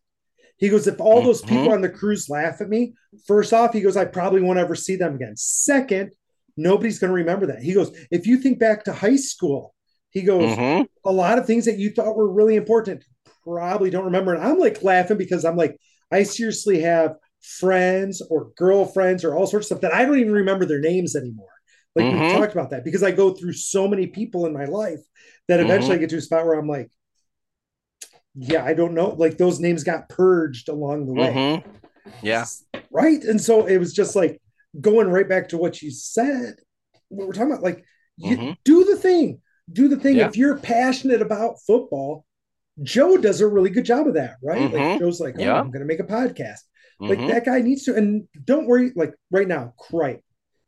He 0.58 0.70
goes, 0.70 0.88
if 0.88 1.00
all 1.00 1.22
those 1.22 1.42
people 1.42 1.72
on 1.72 1.82
the 1.82 1.90
cruise 1.90 2.30
laugh 2.30 2.60
at 2.60 2.70
me, 2.70 2.94
first 3.26 3.54
off, 3.54 3.74
he 3.74 3.80
goes, 3.82 3.96
I 3.96 4.06
probably 4.06 4.42
won't 4.42 4.60
ever 4.60 4.76
see 4.76 4.98
them 4.98 5.16
again. 5.16 5.36
Second, 5.38 6.14
nobody's 6.58 7.00
going 7.00 7.10
to 7.10 7.16
remember 7.16 7.46
that. 7.48 7.64
He 7.64 7.74
goes, 7.74 7.98
if 8.12 8.28
you 8.28 8.38
think 8.38 8.60
back 8.60 8.84
to 8.84 8.94
high 8.94 9.16
school, 9.16 9.74
he 10.10 10.22
goes, 10.22 10.58
Mhm. 10.58 10.88
a 11.06 11.12
lot 11.12 11.38
of 11.38 11.46
things 11.46 11.64
that 11.66 11.78
you 11.78 11.92
thought 11.92 12.18
were 12.18 12.30
really 12.30 12.56
important 12.58 13.06
probably 13.44 13.90
don't 13.90 14.06
remember. 14.06 14.34
And 14.34 14.44
I'm 14.44 14.60
like 14.60 14.84
laughing 14.84 15.18
because 15.18 15.46
I'm 15.46 15.58
like, 15.58 15.78
I 16.12 16.24
seriously 16.24 16.82
have 16.82 17.16
friends 17.42 18.22
or 18.30 18.52
girlfriends 18.58 19.24
or 19.24 19.36
all 19.36 19.48
sorts 19.48 19.66
of 19.72 19.78
stuff 19.78 19.82
that 19.82 19.94
I 19.94 20.06
don't 20.06 20.20
even 20.20 20.34
remember 20.34 20.66
their 20.66 20.80
names 20.80 21.16
anymore. 21.16 21.48
Like 21.96 22.06
Mhm. 22.06 22.22
we've 22.22 22.32
talked 22.34 22.54
about 22.54 22.70
that 22.72 22.84
because 22.84 23.04
I 23.04 23.12
go 23.12 23.34
through 23.34 23.54
so 23.54 23.88
many 23.88 24.08
people 24.08 24.46
in 24.46 24.54
my 24.54 24.66
life 24.66 25.00
that 25.48 25.60
eventually 25.60 25.96
I 25.96 25.98
get 26.00 26.10
to 26.12 26.18
a 26.18 26.22
spot 26.22 26.46
where 26.46 26.60
I'm 26.60 26.68
like, 26.68 26.90
yeah, 28.36 28.64
I 28.64 28.74
don't 28.74 28.94
know. 28.94 29.10
Like 29.10 29.38
those 29.38 29.60
names 29.60 29.84
got 29.84 30.10
purged 30.10 30.70
along 30.70 31.06
the 31.08 31.14
way. 31.14 31.34
Mhm. 31.34 31.64
Yeah. 32.22 32.46
Right. 32.92 33.24
And 33.24 33.42
so 33.42 33.66
it 33.66 33.78
was 33.78 33.94
just 33.94 34.16
like 34.16 34.42
going 34.80 35.08
right 35.10 35.28
back 35.28 35.50
to 35.50 35.58
what 35.58 35.82
you 35.82 35.92
said. 35.92 36.56
What 37.10 37.28
we're 37.28 37.34
talking 37.34 37.52
about, 37.52 37.64
like, 37.64 37.84
you 38.18 38.38
Mhm. 38.38 38.58
do 38.64 38.84
the 38.86 38.96
thing, 38.98 39.42
do 39.72 39.88
the 39.88 39.98
thing. 39.98 40.18
Yeah. 40.18 40.28
If 40.28 40.38
you're 40.38 40.58
passionate 40.58 41.22
about 41.22 41.62
football, 41.66 42.26
Joe 42.84 43.18
does 43.18 43.42
a 43.42 43.48
really 43.48 43.70
good 43.70 43.86
job 43.86 44.08
of 44.08 44.14
that, 44.16 44.36
right? 44.44 44.62
Like 44.72 44.74
Mhm. 44.74 45.00
Joe's 45.00 45.20
like, 45.20 45.36
oh, 45.38 45.42
Yeah. 45.42 45.60
I'm 45.60 45.72
going 45.72 45.82
to 45.82 45.86
make 45.88 46.00
a 46.00 46.04
podcast. 46.04 46.60
Like 47.00 47.20
Mhm. 47.20 47.30
that 47.30 47.46
guy 47.46 47.62
needs 47.62 47.84
to. 47.86 47.96
And 47.96 48.28
don't 48.44 48.68
worry, 48.68 48.92
like 48.96 49.14
right 49.32 49.48
now, 49.48 49.74
right? 49.92 50.22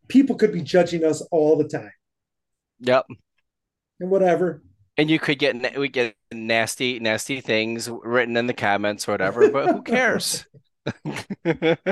People 0.08 0.36
could 0.36 0.52
be 0.54 0.62
judging 0.62 1.04
us 1.04 1.22
all 1.32 1.58
the 1.58 1.68
time 1.68 1.92
Yep. 2.80 3.06
and 4.00 4.10
whatever. 4.10 4.62
And 4.98 5.10
you 5.10 5.20
could 5.20 5.40
get 5.40 5.78
we 5.78 5.88
get 5.90 6.16
nasty 6.34 7.00
nasty 7.00 7.42
things 7.42 7.90
written 7.90 8.36
in 8.38 8.48
the 8.48 8.54
comments 8.54 9.08
or 9.08 9.14
whatever, 9.14 9.50
but 9.50 9.74
who 9.74 9.82
cares? 9.82 10.46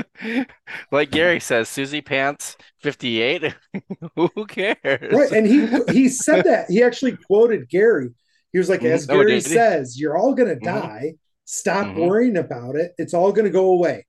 Like 0.92 1.10
Gary 1.10 1.40
says, 1.40 1.68
Susie 1.68 2.00
Pants 2.00 2.56
58. 2.80 3.54
Who 4.16 4.46
cares? 4.46 5.12
Right. 5.12 5.30
And 5.32 5.46
he 5.46 5.68
he 5.92 6.08
said 6.08 6.44
that. 6.44 6.68
He 6.68 6.82
actually 6.82 7.16
quoted 7.16 7.68
Gary. 7.68 8.10
He 8.52 8.58
was 8.58 8.68
like, 8.68 8.80
Mhm. 8.80 8.92
as 8.92 9.06
Gary 9.06 9.34
he? 9.34 9.40
says, 9.40 10.00
you're 10.00 10.16
all 10.16 10.34
gonna 10.34 10.56
Mhm. 10.56 10.64
die. 10.64 11.14
Stop 11.44 11.86
Mhm. 11.88 11.96
worrying 11.96 12.36
about 12.36 12.76
it. 12.76 12.92
It's 12.98 13.14
all 13.14 13.32
gonna 13.32 13.50
go 13.50 13.66
away. 13.72 14.06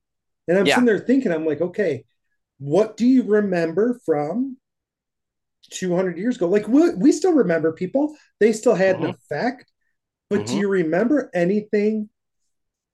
And 0.47 0.57
I'm 0.57 0.65
Yeah. 0.65 0.75
sitting 0.75 0.85
there 0.85 0.99
thinking, 0.99 1.31
I'm 1.31 1.45
like, 1.45 1.61
okay, 1.61 2.05
what 2.59 2.97
do 2.97 3.05
you 3.05 3.23
remember 3.23 3.99
from 4.05 4.57
200 5.69 6.17
years 6.17 6.35
ago? 6.35 6.47
Like 6.47 6.67
we, 6.67 6.93
we 6.95 7.11
still 7.11 7.33
remember 7.33 7.71
people. 7.71 8.15
They 8.39 8.53
still 8.53 8.75
had 8.75 8.97
an 8.97 9.05
Mhm. 9.05 9.15
effect. 9.15 9.71
But 10.29 10.45
do 10.45 10.55
Mhm. 10.55 10.59
you 10.59 10.67
remember 10.69 11.29
anything 11.33 12.09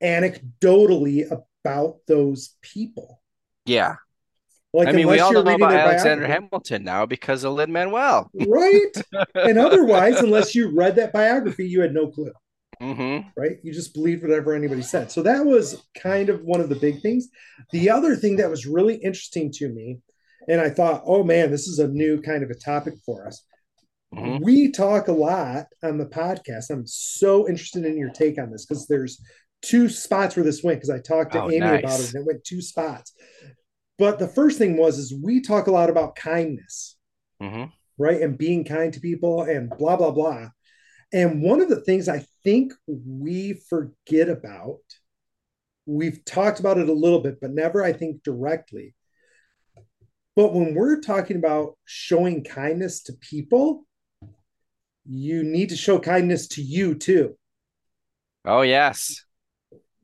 anecdotally 0.03 1.29
about 1.65 1.99
those 2.07 2.55
people? 2.61 3.21
Yeah. 3.65 3.97
Like 4.73 4.89
I 4.89 4.91
mean, 4.91 5.07
we 5.07 5.19
all 5.19 5.31
know 5.33 5.41
about 5.41 5.73
Alexander. 5.73 6.27
Hamilton 6.27 6.83
now 6.83 7.05
because 7.05 7.43
of 7.43 7.53
Lin 7.53 7.71
Manuel. 7.71 8.29
right? 8.47 8.91
and 9.35 9.57
otherwise, 9.57 10.17
unless 10.19 10.53
you 10.53 10.75
read 10.75 10.95
that 10.97 11.13
biography, 11.13 11.67
you 11.67 11.81
had 11.81 11.93
no 11.93 12.07
clue, 12.07 12.31
hmm 12.79 13.19
right? 13.35 13.57
You 13.63 13.73
just 13.73 13.93
believed 13.93 14.21
whatever 14.23 14.53
anybody 14.53 14.81
said. 14.81 15.11
So 15.11 15.23
that 15.23 15.45
was 15.45 15.83
kind 15.97 16.29
of 16.29 16.41
one 16.43 16.61
of 16.61 16.69
the 16.69 16.75
big 16.75 17.01
things. 17.01 17.29
The 17.71 17.89
other 17.89 18.15
thing 18.15 18.35
that 18.37 18.49
was 18.49 18.65
really 18.67 18.95
interesting 18.95 19.51
to 19.53 19.69
me, 19.69 19.99
and 20.47 20.61
I 20.61 20.69
thought, 20.69 21.01
oh 21.05 21.23
man, 21.23 21.49
this 21.49 21.67
is 21.67 21.79
a 21.79 21.87
new 21.87 22.21
kind 22.21 22.43
of 22.43 22.49
a 22.51 22.55
topic 22.55 22.95
for 23.05 23.25
us. 23.25 23.43
Mhm. 24.13 24.41
We 24.41 24.71
talk 24.71 25.07
a 25.07 25.11
lot 25.13 25.65
on 25.83 25.97
the 25.97 26.05
podcast. 26.05 26.69
I'm 26.69 26.85
so 26.87 27.47
interested 27.47 27.83
in 27.85 27.97
your 27.97 28.09
take 28.11 28.37
on 28.39 28.51
this 28.51 28.65
because 28.65 28.85
there's 28.87 29.21
two 29.61 29.89
spots 29.89 30.35
where 30.35 30.45
this 30.45 30.63
went 30.63 30.77
because 30.79 30.89
I 30.91 30.99
talked 30.99 31.33
to 31.33 31.41
Oh, 31.43 31.49
Amy 31.51 31.57
about 31.79 31.99
it 31.99 32.13
and 32.13 32.21
it 32.21 32.25
went 32.25 32.43
two 32.43 32.61
spots. 32.61 33.13
But 33.97 34.19
the 34.19 34.27
first 34.27 34.57
thing 34.57 34.77
was 34.77 34.97
is 34.97 35.13
we 35.13 35.41
talk 35.41 35.67
a 35.67 35.71
lot 35.71 35.89
about 35.89 36.15
kindness 36.15 36.95
hmm 37.39 37.65
right? 37.97 38.21
And 38.21 38.37
being 38.37 38.63
kind 38.63 38.93
to 38.93 38.99
people 38.99 39.43
and 39.43 39.69
blah, 39.69 39.95
blah, 39.95 40.11
blah. 40.11 40.49
And 41.13 41.41
one 41.41 41.61
of 41.61 41.69
the 41.69 41.81
things 41.81 42.07
I 42.07 42.25
think 42.43 42.73
we 42.87 43.53
forget 43.53 44.29
about, 44.29 44.79
we've 45.85 46.23
talked 46.25 46.59
about 46.59 46.77
it 46.77 46.89
a 46.89 46.93
little 46.93 47.21
bit, 47.21 47.39
but 47.41 47.51
never, 47.51 47.83
I 47.83 47.93
think, 47.93 48.23
directly. 48.23 48.93
But 50.35 50.53
when 50.53 50.75
we're 50.75 50.99
talking 51.01 51.37
about 51.37 51.77
showing 51.85 52.43
kindness 52.43 53.01
to 53.03 53.13
people, 53.13 53.85
you 55.09 55.43
need 55.43 55.69
to 55.69 55.77
show 55.77 55.99
kindness 55.99 56.47
to 56.49 56.61
you 56.61 56.93
too, 56.93 57.37
Oh, 58.45 58.61
yes. 58.61 59.26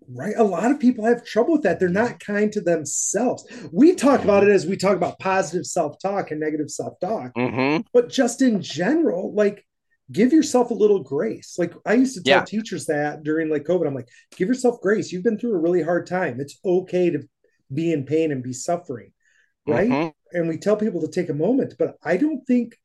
Right? 0.09 0.33
A 0.37 0.43
lot 0.43 0.71
of 0.71 0.79
people 0.79 1.05
have 1.05 1.25
trouble 1.25 1.53
with 1.53 1.63
that. 1.63 1.79
They're 1.79 1.89
not 1.89 2.19
kind 2.19 2.51
to 2.53 2.61
themselves. 2.61 3.45
We 3.71 3.95
talk 3.95 4.23
about 4.23 4.43
it 4.43 4.49
as 4.49 4.65
we 4.65 4.77
talk 4.77 4.95
about 4.97 5.19
positive 5.19 5.65
self 5.65 5.97
talk 6.01 6.31
and 6.31 6.39
negative 6.39 6.69
self 6.71 6.99
talk. 6.99 7.31
hmm 7.35 7.77
but 7.93 8.09
just 8.09 8.41
in 8.41 8.61
general, 8.61 9.33
like 9.33 9.65
give 10.11 10.33
yourself 10.33 10.71
a 10.71 10.73
little 10.75 11.01
grace. 11.03 11.55
Like 11.57 11.73
I 11.85 11.93
used 11.93 12.15
to 12.15 12.23
tell 12.23 12.39
Yeah. 12.39 12.45
teachers 12.45 12.85
that 12.87 13.23
during 13.23 13.49
like 13.49 13.63
COVID, 13.63 13.87
I'm 13.87 13.95
like, 13.95 14.09
give 14.35 14.47
yourself 14.47 14.81
grace. 14.81 15.11
You've 15.11 15.23
been 15.23 15.37
through 15.39 15.55
a 15.55 15.59
really 15.59 15.81
hard 15.83 16.07
time. 16.07 16.39
It's 16.39 16.59
okay 16.65 17.09
to 17.11 17.21
be 17.73 17.91
in 17.93 18.05
pain 18.05 18.31
and 18.31 18.43
be 18.43 18.53
suffering, 18.53 19.11
right? 19.65 19.87
hmm 19.89 20.07
And 20.33 20.47
we 20.49 20.57
tell 20.57 20.75
people 20.75 21.01
to 21.01 21.07
take 21.07 21.29
a 21.29 21.33
moment, 21.33 21.75
but 21.79 21.95
I 22.03 22.17
don't 22.17 22.45
think 22.45 22.75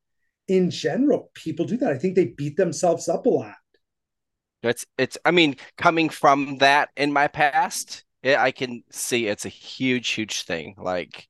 in 0.49 0.71
general 0.71 1.31
people 1.35 1.67
do 1.67 1.77
that. 1.79 1.93
I 1.93 1.99
think 1.99 2.15
they 2.17 2.27
beat 2.27 2.57
themselves 2.57 3.09
up 3.09 3.27
a 3.27 3.31
lot. 3.31 3.55
It's 4.63 4.87
it's 4.97 5.19
I 5.25 5.31
mean, 5.31 5.57
coming 5.77 6.09
from 6.09 6.59
that 6.59 6.91
in 6.97 7.13
my 7.13 7.29
past, 7.29 8.05
it, 8.23 8.39
I 8.39 8.51
can 8.51 8.83
see 8.91 9.27
it's 9.27 9.47
a 9.47 9.51
huge, 9.51 10.09
huge 10.11 10.43
thing. 10.43 10.75
Like 10.79 11.29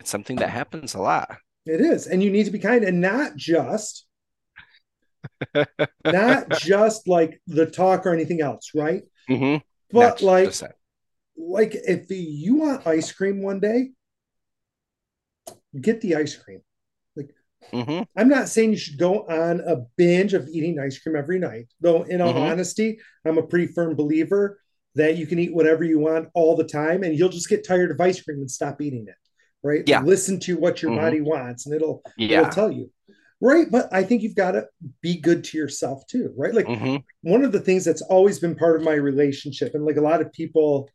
it's 0.00 0.10
something 0.10 0.38
that 0.38 0.50
happens 0.50 0.94
a 0.94 1.00
lot. 1.00 1.38
It 1.66 1.80
is. 1.80 2.06
And 2.06 2.22
you 2.22 2.30
need 2.30 2.44
to 2.44 2.50
be 2.50 2.58
kind 2.58 2.84
and 2.84 3.00
not 3.00 3.36
just 3.36 4.06
not 6.04 6.50
just 6.50 7.08
like 7.08 7.40
the 7.46 7.66
talk 7.66 8.06
or 8.06 8.12
anything 8.12 8.40
else, 8.40 8.70
right? 8.74 9.02
hmm 9.28 9.56
But 9.92 10.22
like 10.22 10.60
like 11.36 11.72
if 11.74 12.06
you 12.10 12.56
want 12.56 12.86
ice 12.86 13.12
cream 13.12 13.42
one 13.42 13.60
day, 13.60 13.90
get 15.80 16.00
the 16.00 16.16
ice 16.16 16.36
cream. 16.36 16.60
Hmm 17.72 18.02
I'm 18.16 18.28
not 18.28 18.48
saying 18.48 18.70
you 18.70 18.76
should 18.78 18.98
go 18.98 19.26
on 19.26 19.60
a 19.60 19.76
binge 19.96 20.34
of 20.34 20.48
eating 20.48 20.78
ice 20.78 20.98
cream 20.98 21.16
every 21.16 21.38
night, 21.38 21.66
though. 21.80 22.02
In 22.02 22.20
all 22.20 22.34
Mhm. 22.34 22.50
honesty, 22.50 22.98
I'm 23.24 23.38
a 23.38 23.42
pretty 23.42 23.66
firm 23.66 23.96
believer 23.96 24.60
that 24.94 25.16
you 25.16 25.26
can 25.26 25.38
eat 25.40 25.52
whatever 25.54 25.82
you 25.82 25.98
want 25.98 26.28
all 26.34 26.54
the 26.54 26.64
time, 26.64 27.02
and 27.02 27.18
you'll 27.18 27.28
just 27.28 27.48
get 27.48 27.66
tired 27.66 27.90
of 27.90 28.00
ice 28.00 28.22
cream 28.22 28.38
and 28.38 28.50
stop 28.50 28.80
eating 28.80 29.06
it. 29.08 29.16
Right? 29.62 29.82
Yeah. 29.88 30.02
Listen 30.02 30.38
to 30.40 30.56
what 30.58 30.82
your 30.82 30.92
Mhm. 30.92 30.96
body 30.96 31.20
wants, 31.22 31.66
and 31.66 31.74
it'll 31.74 32.02
it'll 32.18 32.44
Yeah. 32.44 32.50
tell 32.50 32.70
you. 32.70 32.90
Right? 33.40 33.66
But 33.70 33.92
I 33.92 34.04
think 34.04 34.22
you've 34.22 34.36
got 34.36 34.52
to 34.52 34.68
be 35.00 35.20
good 35.20 35.42
to 35.44 35.58
yourself 35.58 36.06
too. 36.06 36.32
Right? 36.36 36.54
Like 36.54 36.66
hmm 36.66 36.96
one 37.22 37.42
of 37.44 37.52
the 37.52 37.60
things 37.60 37.84
that's 37.84 38.02
always 38.02 38.38
been 38.38 38.54
part 38.54 38.76
of 38.76 38.82
my 38.82 38.94
relationship, 38.94 39.74
and 39.74 39.84
like 39.84 39.96
a 39.96 40.02
lot 40.02 40.20
of 40.20 40.32
people, 40.32 40.88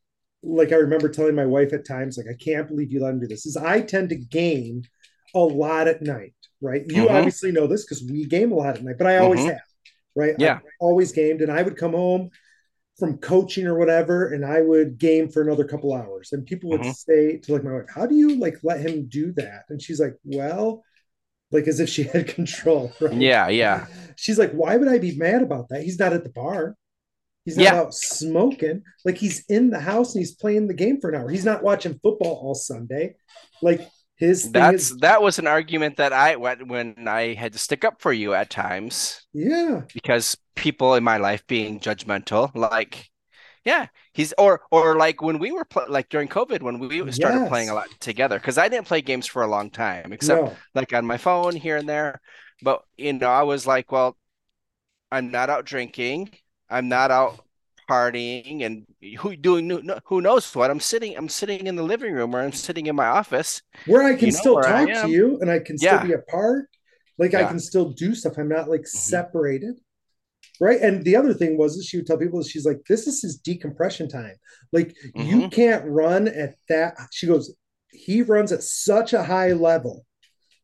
like 0.44 0.72
I 0.72 0.76
remember 0.76 1.10
telling 1.10 1.36
my 1.36 1.46
wife 1.46 1.74
at 1.74 1.86
times, 1.88 2.18
like, 2.18 2.28
I 2.30 2.38
can't 2.42 2.68
believe 2.68 2.92
you 2.92 3.02
let 3.02 3.14
him 3.14 3.20
do 3.20 3.28
this, 3.28 3.46
is 3.46 3.58
I 3.58 3.82
tend 3.82 4.10
to 4.10 4.16
game 4.16 4.84
a 5.34 5.40
lot 5.40 5.88
at 5.88 6.02
night, 6.02 6.34
right? 6.62 6.84
You 6.88 7.06
Mhm. 7.06 7.12
obviously 7.12 7.52
know 7.52 7.68
this 7.68 7.86
because 7.86 8.04
we 8.04 8.26
game 8.26 8.52
a 8.52 8.56
lot 8.56 8.78
at 8.78 8.84
night, 8.84 8.98
but 8.98 9.08
I 9.08 9.18
always 9.18 9.42
Mhm. 9.42 9.52
have, 9.52 9.62
right? 10.16 10.36
Yeah. 10.38 10.56
I've 10.56 10.62
always 10.80 11.12
gamed, 11.12 11.42
and 11.42 11.52
I 11.52 11.62
would 11.62 11.78
come 11.78 11.94
home 11.94 12.32
from 13.00 13.18
coaching 13.18 13.66
or 13.66 13.78
whatever, 13.78 14.28
and 14.28 14.46
I 14.46 14.62
would 14.62 14.98
game 14.98 15.30
for 15.30 15.42
another 15.42 15.64
couple 15.64 15.94
hours. 15.94 16.34
And 16.34 16.46
people 16.46 16.70
would 16.72 16.82
mm-hmm. 16.82 16.92
say 16.92 17.38
to 17.38 17.54
like 17.54 17.64
my 17.64 17.72
wife, 17.74 17.86
How 17.94 18.06
do 18.06 18.16
you 18.16 18.38
like 18.38 18.58
let 18.62 18.82
him 18.82 19.08
do 19.08 19.32
that? 19.34 19.64
And 19.70 19.82
she's 19.82 20.00
like, 20.00 20.16
Well, 20.26 20.84
like 21.52 21.68
as 21.68 21.80
if 21.80 21.90
she 21.90 22.04
had 22.14 22.28
control. 22.28 22.92
Right? 23.00 23.14
Yeah, 23.14 23.48
yeah. 23.48 23.88
She's 24.18 24.38
like, 24.38 24.52
Why 24.52 24.76
would 24.76 24.90
I 24.90 25.00
be 25.00 25.16
mad 25.16 25.42
about 25.42 25.70
that? 25.70 25.84
He's 25.84 25.98
not 25.98 26.14
at 26.14 26.24
the 26.24 26.30
bar. 26.30 26.76
He's 27.46 27.58
not 27.58 27.64
yeah. 27.64 27.76
out 27.76 27.94
smoking. 27.94 28.84
Like 29.06 29.18
he's 29.18 29.46
in 29.48 29.70
the 29.70 29.80
house 29.80 30.14
and 30.14 30.22
he's 30.22 30.36
playing 30.36 30.68
the 30.68 30.74
game 30.74 31.00
for 31.00 31.10
an 31.10 31.20
hour. 31.20 31.30
He's 31.30 31.46
not 31.46 31.64
watching 31.64 32.00
football 32.04 32.36
all 32.36 32.54
Sunday. 32.54 33.16
Like 33.62 33.88
his 34.20 34.52
that's 34.52 34.92
is, 34.92 34.98
that 34.98 35.22
was 35.22 35.40
an 35.40 35.48
argument 35.48 35.96
that 35.98 36.12
I 36.12 36.36
when 36.36 37.08
I 37.08 37.34
had 37.34 37.54
to 37.54 37.60
stick 37.60 37.86
up 37.86 38.02
for 38.02 38.12
you 38.12 38.34
at 38.34 38.50
times. 38.50 39.26
Yeah. 39.34 39.84
Because 39.94 40.38
people 40.56 40.96
in 40.96 41.06
my 41.06 41.18
life 41.18 41.48
being 41.48 41.80
judgmental, 41.80 42.54
like 42.54 43.10
yeah, 43.64 43.88
he's 44.12 44.34
or 44.38 44.62
or 44.72 44.98
like 44.98 45.22
when 45.22 45.40
we 45.40 45.54
were 45.54 45.64
pl- 45.64 45.86
like 45.88 46.10
during 46.10 46.28
COVID 46.28 46.62
when 46.62 46.80
we 46.80 47.12
started 47.14 47.40
yes. 47.40 47.50
playing 47.50 47.70
a 47.70 47.74
lot 47.74 47.88
together 48.02 48.38
because 48.38 48.58
I 48.58 48.68
didn't 48.68 48.88
play 48.88 49.02
games 49.02 49.26
for 49.26 49.42
a 49.42 49.48
long 49.48 49.70
time 49.70 50.12
except 50.12 50.44
no. 50.44 50.56
like 50.76 50.94
on 50.94 51.06
my 51.06 51.18
phone 51.18 51.56
here 51.56 51.78
and 51.78 51.88
there. 51.88 52.20
But 52.62 52.82
you 52.98 53.14
know, 53.14 53.30
I 53.30 53.44
was 53.44 53.66
like, 53.66 53.90
well, 53.90 54.18
I'm 55.12 55.32
not 55.32 55.50
out 55.50 55.66
drinking. 55.66 56.32
I'm 56.70 56.90
not 56.90 57.10
out 57.10 57.40
partying 57.90 58.64
and 58.66 58.86
who 59.20 59.36
doing 59.36 59.90
who 60.06 60.22
knows 60.22 60.54
what. 60.56 60.70
I'm 60.70 60.80
sitting 60.80 61.18
I'm 61.18 61.30
sitting 61.30 61.68
in 61.68 61.76
the 61.76 61.84
living 61.84 62.14
room 62.14 62.36
or 62.36 62.42
I'm 62.42 62.52
sitting 62.52 62.86
in 62.86 62.96
my 62.96 63.08
office 63.08 63.62
where 63.86 64.04
I 64.04 64.16
can 64.16 64.28
you 64.28 64.32
know, 64.34 64.40
still 64.40 64.62
talk 64.62 64.88
to 64.88 65.10
you 65.10 65.40
and 65.42 65.50
I 65.50 65.60
can 65.60 65.78
still 65.78 65.94
yeah. 65.94 66.06
be 66.06 66.14
a 66.14 66.20
part. 66.20 66.70
Like 67.18 67.34
yeah. 67.34 67.46
I 67.46 67.50
can 67.50 67.60
still 67.60 67.90
do 67.90 68.16
stuff. 68.16 68.38
I'm 68.38 68.50
not 68.50 68.70
like 68.70 68.82
mm-hmm. 68.82 68.98
separated. 68.98 69.76
Right. 70.62 70.80
And 70.82 71.04
the 71.04 71.16
other 71.16 71.34
thing 71.34 71.58
was 71.58 71.86
she 71.86 71.98
would 71.98 72.06
tell 72.06 72.18
people 72.18 72.44
she's 72.44 72.66
like, 72.66 72.82
this 72.88 73.08
is 73.08 73.22
his 73.22 73.38
decompression 73.38 74.10
time. 74.10 74.36
Like 74.72 74.94
mm-hmm. 75.16 75.22
you 75.22 75.50
can't 75.50 75.86
run 75.86 76.28
at 76.28 76.56
that. 76.68 76.96
She 77.12 77.28
goes, 77.28 77.54
he 77.92 78.22
runs 78.22 78.52
at 78.52 78.64
such 78.64 79.14
a 79.14 79.24
high 79.24 79.54
level, 79.54 80.06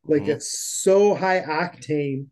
like 0.04 0.24
mm-hmm. 0.24 0.32
it's 0.32 0.60
so 0.60 1.16
high 1.16 1.42
octane, 1.42 2.28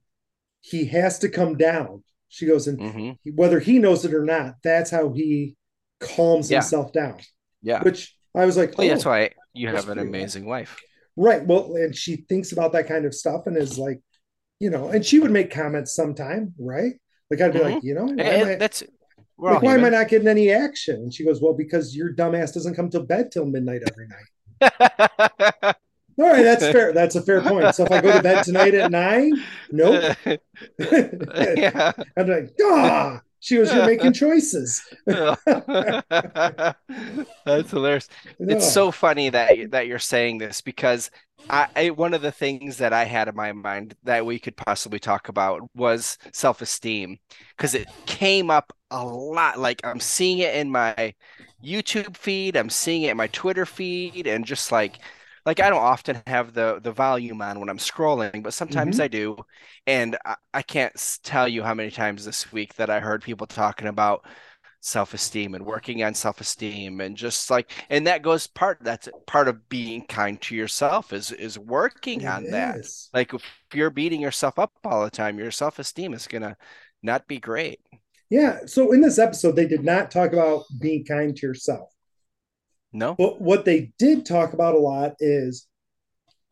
he 0.62 0.86
has 0.86 1.20
to 1.20 1.30
come 1.30 1.58
down 1.58 2.04
she 2.34 2.48
goes, 2.48 2.68
and 2.68 2.80
mm-hmm. 2.80 3.12
he, 3.24 3.32
whether 3.32 3.60
he 3.60 3.78
knows 3.78 4.04
it 4.06 4.14
or 4.14 4.26
not, 4.26 4.56
that's 4.64 4.90
how 4.90 5.14
he 5.14 5.56
calms 6.00 6.50
yeah. 6.50 6.58
himself 6.58 6.92
down. 6.92 7.20
Yeah. 7.62 7.84
Which 7.84 8.16
I 8.36 8.46
was 8.46 8.58
like, 8.58 8.74
oh, 8.80 8.84
oh 8.84 8.88
that's 8.88 9.06
why 9.06 9.30
you 9.54 9.68
have 9.68 9.88
an 9.90 10.00
amazing 10.00 10.46
wife. 10.46 10.82
Right. 11.16 11.46
Well, 11.46 11.76
and 11.76 11.96
she 11.96 12.16
thinks 12.16 12.52
about 12.52 12.72
that 12.72 12.88
kind 12.88 13.06
of 13.06 13.14
stuff 13.14 13.46
and 13.46 13.56
is 13.56 13.78
like, 13.78 14.02
you 14.60 14.72
know, 14.72 14.90
and 14.90 15.06
she 15.06 15.20
would 15.20 15.30
make 15.30 15.52
comments 15.52 15.94
sometime, 15.94 16.56
right? 16.58 16.94
Like 17.30 17.40
I'd 17.40 17.54
be 17.54 17.60
mm-hmm. 17.60 17.74
like, 17.76 17.84
you 17.84 17.94
know, 17.94 18.10
I, 18.12 18.56
that's 18.56 18.82
like, 19.38 19.62
why 19.62 19.76
am 19.76 19.86
I 19.86 19.90
not 19.90 20.08
getting 20.08 20.28
any 20.28 20.50
action? 20.52 20.96
And 20.96 21.14
she 21.14 21.24
goes, 21.24 21.40
Well, 21.40 21.54
because 21.54 21.96
your 21.96 22.16
dumbass 22.16 22.52
doesn't 22.52 22.74
come 22.74 22.90
to 22.90 23.02
bed 23.02 23.32
till 23.32 23.46
midnight 23.46 23.82
every 23.92 24.08
night. 24.08 25.76
All 26.18 26.26
right, 26.26 26.44
that's 26.44 26.68
fair. 26.68 26.94
That's 26.94 27.16
a 27.16 27.22
fair 27.22 27.42
point. 27.42 27.74
So 27.76 27.86
if 27.86 27.92
I 27.92 28.02
go 28.02 28.12
to 28.14 28.22
bed 28.22 28.44
tonight 28.44 28.74
at 28.76 28.92
nine, 28.92 29.34
nope. 29.72 30.16
yeah. 30.80 31.92
I'm 32.18 32.28
like, 32.28 32.54
ah. 32.62 33.22
She 33.40 33.58
was 33.58 33.74
"You're 33.74 33.86
making 33.86 34.14
choices." 34.14 34.82
That's 35.06 35.42
hilarious. 37.72 38.08
No. 38.40 38.56
It's 38.56 38.72
so 38.72 38.90
funny 38.90 39.28
that 39.32 39.72
that 39.72 39.88
you're 39.88 40.00
saying 40.00 40.38
this 40.38 40.62
because 40.62 41.12
I, 41.50 41.68
I, 41.76 41.90
one 41.90 42.14
of 42.14 42.22
the 42.22 42.32
things 42.32 42.78
that 42.78 42.94
I 42.94 43.04
had 43.04 43.28
in 43.28 43.36
my 43.36 43.52
mind 43.52 43.96
that 44.04 44.26
we 44.26 44.40
could 44.40 44.56
possibly 44.56 45.00
talk 45.00 45.28
about 45.28 45.62
was 45.76 46.18
self 46.32 46.62
esteem 46.62 47.18
because 47.58 47.76
it 47.76 47.90
came 48.06 48.50
up 48.50 48.72
a 48.92 49.06
lot. 49.06 49.60
Like 49.60 49.82
I'm 49.84 50.00
seeing 50.00 50.38
it 50.40 50.56
in 50.56 50.72
my 50.72 51.14
YouTube 51.64 52.16
feed, 52.16 52.56
I'm 52.56 52.70
seeing 52.70 53.04
it 53.04 53.12
in 53.12 53.18
my 53.18 53.28
Twitter 53.28 53.66
feed, 53.66 54.26
and 54.26 54.46
just 54.46 54.72
like 54.72 55.00
like 55.46 55.60
I 55.60 55.70
don't 55.70 55.82
often 55.82 56.22
have 56.28 56.54
the 56.54 56.80
the 56.82 56.92
volume 56.92 57.42
on 57.42 57.60
when 57.60 57.70
I'm 57.70 57.78
scrolling, 57.78 58.44
but 58.44 58.54
sometimes 58.54 58.96
mm-hmm. 58.96 59.04
I 59.04 59.08
do. 59.08 59.38
And 59.88 60.18
I, 60.26 60.36
I 60.54 60.62
can't 60.62 61.20
tell 61.24 61.48
you 61.48 61.64
how 61.64 61.74
many 61.74 61.92
times 61.92 62.26
this 62.26 62.52
week 62.52 62.76
that 62.76 62.90
I 62.90 63.00
heard 63.00 63.22
people 63.22 63.48
talking 63.48 63.88
about 63.88 64.26
self-esteem 64.84 65.56
and 65.56 65.66
working 65.66 66.04
on 66.04 66.14
self-esteem 66.14 67.00
and 67.00 67.16
just 67.16 67.50
like 67.50 67.72
and 67.90 68.06
that 68.06 68.22
goes 68.22 68.48
part 68.48 68.78
that's 68.82 69.08
part 69.26 69.48
of 69.48 69.70
being 69.70 70.06
kind 70.08 70.42
to 70.42 70.56
yourself 70.56 71.14
is 71.14 71.32
is 71.32 71.58
working 71.58 72.24
it 72.24 72.28
on 72.28 72.44
is. 72.44 72.52
that 72.52 72.86
like 73.14 73.34
if 73.34 73.42
you're 73.74 73.90
beating 73.90 74.20
yourself 74.20 74.60
up 74.60 74.74
all 74.84 75.06
the 75.06 75.10
time 75.10 75.40
your 75.40 75.52
self-esteem 75.52 76.14
is 76.14 76.28
gonna 76.28 76.58
not 77.02 77.26
be 77.28 77.40
great 77.40 77.80
yeah 78.30 78.60
so 78.66 78.92
in 78.92 79.00
this 79.00 79.20
episode 79.20 79.56
they 79.56 79.66
did 79.66 79.86
not 79.86 80.12
talk 80.12 80.34
about 80.34 80.66
being 80.82 81.06
kind 81.06 81.34
to 81.38 81.48
yourself 81.48 81.93
no. 82.94 83.16
But 83.16 83.42
what 83.42 83.66
they 83.66 83.92
did 83.98 84.26
talk 84.26 84.54
about 84.54 84.76
a 84.76 84.80
lot 84.80 85.16
is 85.20 85.68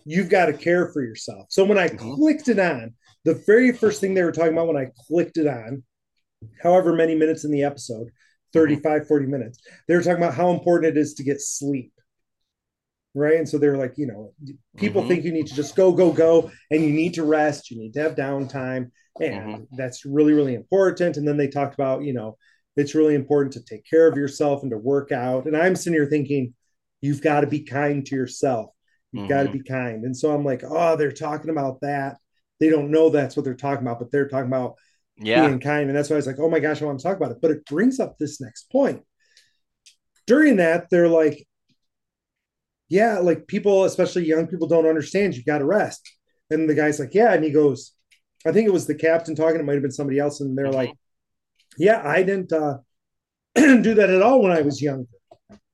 you've 0.05 0.29
got 0.29 0.47
to 0.47 0.53
care 0.53 0.91
for 0.91 1.01
yourself. 1.01 1.47
So 1.49 1.63
when 1.63 1.77
I 1.77 1.87
mm-hmm. 1.87 2.15
clicked 2.15 2.47
it 2.49 2.59
on, 2.59 2.95
the 3.23 3.35
very 3.45 3.71
first 3.71 4.01
thing 4.01 4.13
they 4.13 4.23
were 4.23 4.31
talking 4.31 4.53
about 4.53 4.67
when 4.67 4.77
I 4.77 4.87
clicked 5.07 5.37
it 5.37 5.47
on, 5.47 5.83
however 6.61 6.93
many 6.93 7.15
minutes 7.15 7.45
in 7.45 7.51
the 7.51 7.63
episode, 7.63 8.09
35, 8.53 9.07
40 9.07 9.25
minutes, 9.27 9.59
they 9.87 9.95
were 9.95 10.01
talking 10.01 10.21
about 10.21 10.33
how 10.33 10.51
important 10.51 10.97
it 10.97 10.99
is 10.99 11.13
to 11.15 11.23
get 11.23 11.39
sleep. 11.39 11.93
Right. 13.13 13.37
And 13.37 13.47
so 13.47 13.57
they're 13.57 13.77
like, 13.77 13.97
you 13.97 14.07
know, 14.07 14.33
people 14.77 15.01
mm-hmm. 15.01 15.09
think 15.09 15.25
you 15.25 15.33
need 15.33 15.47
to 15.47 15.53
just 15.53 15.75
go, 15.75 15.91
go, 15.91 16.11
go, 16.11 16.49
and 16.71 16.81
you 16.81 16.91
need 16.91 17.13
to 17.15 17.23
rest, 17.23 17.69
you 17.69 17.77
need 17.77 17.93
to 17.93 18.01
have 18.01 18.15
downtime. 18.15 18.91
And 19.19 19.45
mm-hmm. 19.45 19.75
that's 19.75 20.05
really, 20.05 20.31
really 20.31 20.55
important. 20.55 21.17
And 21.17 21.27
then 21.27 21.35
they 21.35 21.49
talked 21.49 21.73
about, 21.73 22.03
you 22.03 22.13
know, 22.13 22.37
it's 22.75 22.95
really 22.95 23.15
important 23.15 23.53
to 23.53 23.63
take 23.63 23.85
care 23.89 24.07
of 24.07 24.17
yourself 24.17 24.61
and 24.61 24.71
to 24.71 24.77
work 24.77 25.11
out. 25.11 25.45
And 25.45 25.57
I'm 25.57 25.75
sitting 25.75 25.93
here 25.93 26.09
thinking, 26.09 26.53
you've 27.01 27.21
got 27.21 27.41
to 27.41 27.47
be 27.47 27.61
kind 27.61 28.05
to 28.05 28.15
yourself. 28.15 28.71
You've 29.11 29.23
mm-hmm. 29.23 29.29
got 29.29 29.43
to 29.43 29.49
be 29.49 29.63
kind. 29.63 30.05
And 30.05 30.15
so 30.15 30.33
I'm 30.33 30.45
like, 30.45 30.63
oh, 30.63 30.95
they're 30.95 31.11
talking 31.11 31.49
about 31.49 31.81
that. 31.81 32.17
They 32.59 32.69
don't 32.69 32.91
know 32.91 33.09
that's 33.09 33.35
what 33.35 33.43
they're 33.43 33.55
talking 33.55 33.85
about, 33.85 33.99
but 33.99 34.11
they're 34.11 34.27
talking 34.27 34.47
about 34.47 34.75
yeah. 35.17 35.47
being 35.47 35.59
kind. 35.59 35.89
And 35.89 35.97
that's 35.97 36.09
why 36.09 36.15
I 36.15 36.17
was 36.17 36.27
like, 36.27 36.39
oh 36.39 36.49
my 36.49 36.59
gosh, 36.59 36.81
I 36.81 36.85
want 36.85 36.99
to 36.99 37.03
talk 37.03 37.17
about 37.17 37.31
it. 37.31 37.41
But 37.41 37.51
it 37.51 37.65
brings 37.65 37.99
up 37.99 38.17
this 38.17 38.39
next 38.39 38.71
point. 38.71 39.01
During 40.27 40.57
that, 40.57 40.89
they're 40.89 41.09
like, 41.09 41.45
yeah, 42.87 43.19
like 43.19 43.47
people, 43.47 43.85
especially 43.85 44.25
young 44.25 44.47
people, 44.47 44.67
don't 44.67 44.85
understand. 44.85 45.35
You've 45.35 45.45
got 45.45 45.57
to 45.57 45.65
rest. 45.65 46.09
And 46.49 46.69
the 46.69 46.75
guy's 46.75 46.99
like, 46.99 47.13
yeah. 47.13 47.33
And 47.33 47.43
he 47.43 47.51
goes, 47.51 47.93
I 48.45 48.51
think 48.51 48.67
it 48.67 48.73
was 48.73 48.85
the 48.85 48.95
captain 48.95 49.35
talking. 49.35 49.59
It 49.59 49.65
might 49.65 49.73
have 49.73 49.81
been 49.81 49.91
somebody 49.91 50.19
else. 50.19 50.39
And 50.39 50.57
they're 50.57 50.65
mm-hmm. 50.67 50.75
like, 50.75 50.93
yeah, 51.77 52.01
I 52.05 52.23
didn't 52.23 52.51
uh, 52.51 52.77
do 53.55 53.93
that 53.93 54.09
at 54.09 54.21
all 54.21 54.41
when 54.41 54.51
I 54.51 54.61
was 54.61 54.81
younger. 54.81 55.07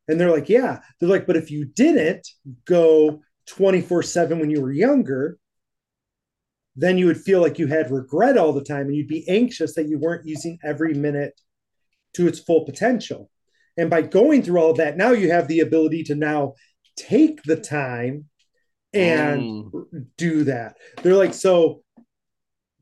And 0.08 0.20
they're 0.20 0.32
like, 0.32 0.50
yeah. 0.50 0.80
They're 1.00 1.10
like, 1.10 1.28
but 1.28 1.38
if 1.38 1.52
you 1.52 1.66
didn't 1.66 2.28
go 2.66 3.22
24 3.48 4.04
7 4.04 4.40
when 4.40 4.50
you 4.50 4.62
were 4.62 4.72
younger, 4.72 5.38
then 6.76 6.98
you 6.98 7.08
would 7.08 7.20
feel 7.20 7.42
like 7.42 7.60
you 7.60 7.68
had 7.68 7.92
regret 7.92 8.38
all 8.38 8.54
the 8.54 8.64
time 8.64 8.88
and 8.88 8.96
you'd 8.96 9.08
be 9.08 9.28
anxious 9.28 9.74
that 9.76 9.88
you 9.88 9.98
weren't 9.98 10.28
using 10.28 10.60
every 10.64 10.94
minute 10.94 11.40
to 12.14 12.28
its 12.28 12.40
full 12.40 12.66
potential. 12.66 13.30
And 13.78 13.90
by 13.90 14.02
going 14.04 14.44
through 14.44 14.60
all 14.62 14.72
of 14.72 14.78
that, 14.78 14.98
now 14.98 15.12
you 15.12 15.32
have 15.32 15.48
the 15.48 15.60
ability 15.60 16.04
to 16.06 16.16
now 16.16 16.54
take 16.96 17.44
the 17.44 17.56
time 17.56 18.26
and 18.94 19.72
mm. 19.72 20.06
do 20.18 20.44
that. 20.46 20.78
They're 21.02 21.16
like, 21.16 21.34
so 21.34 21.84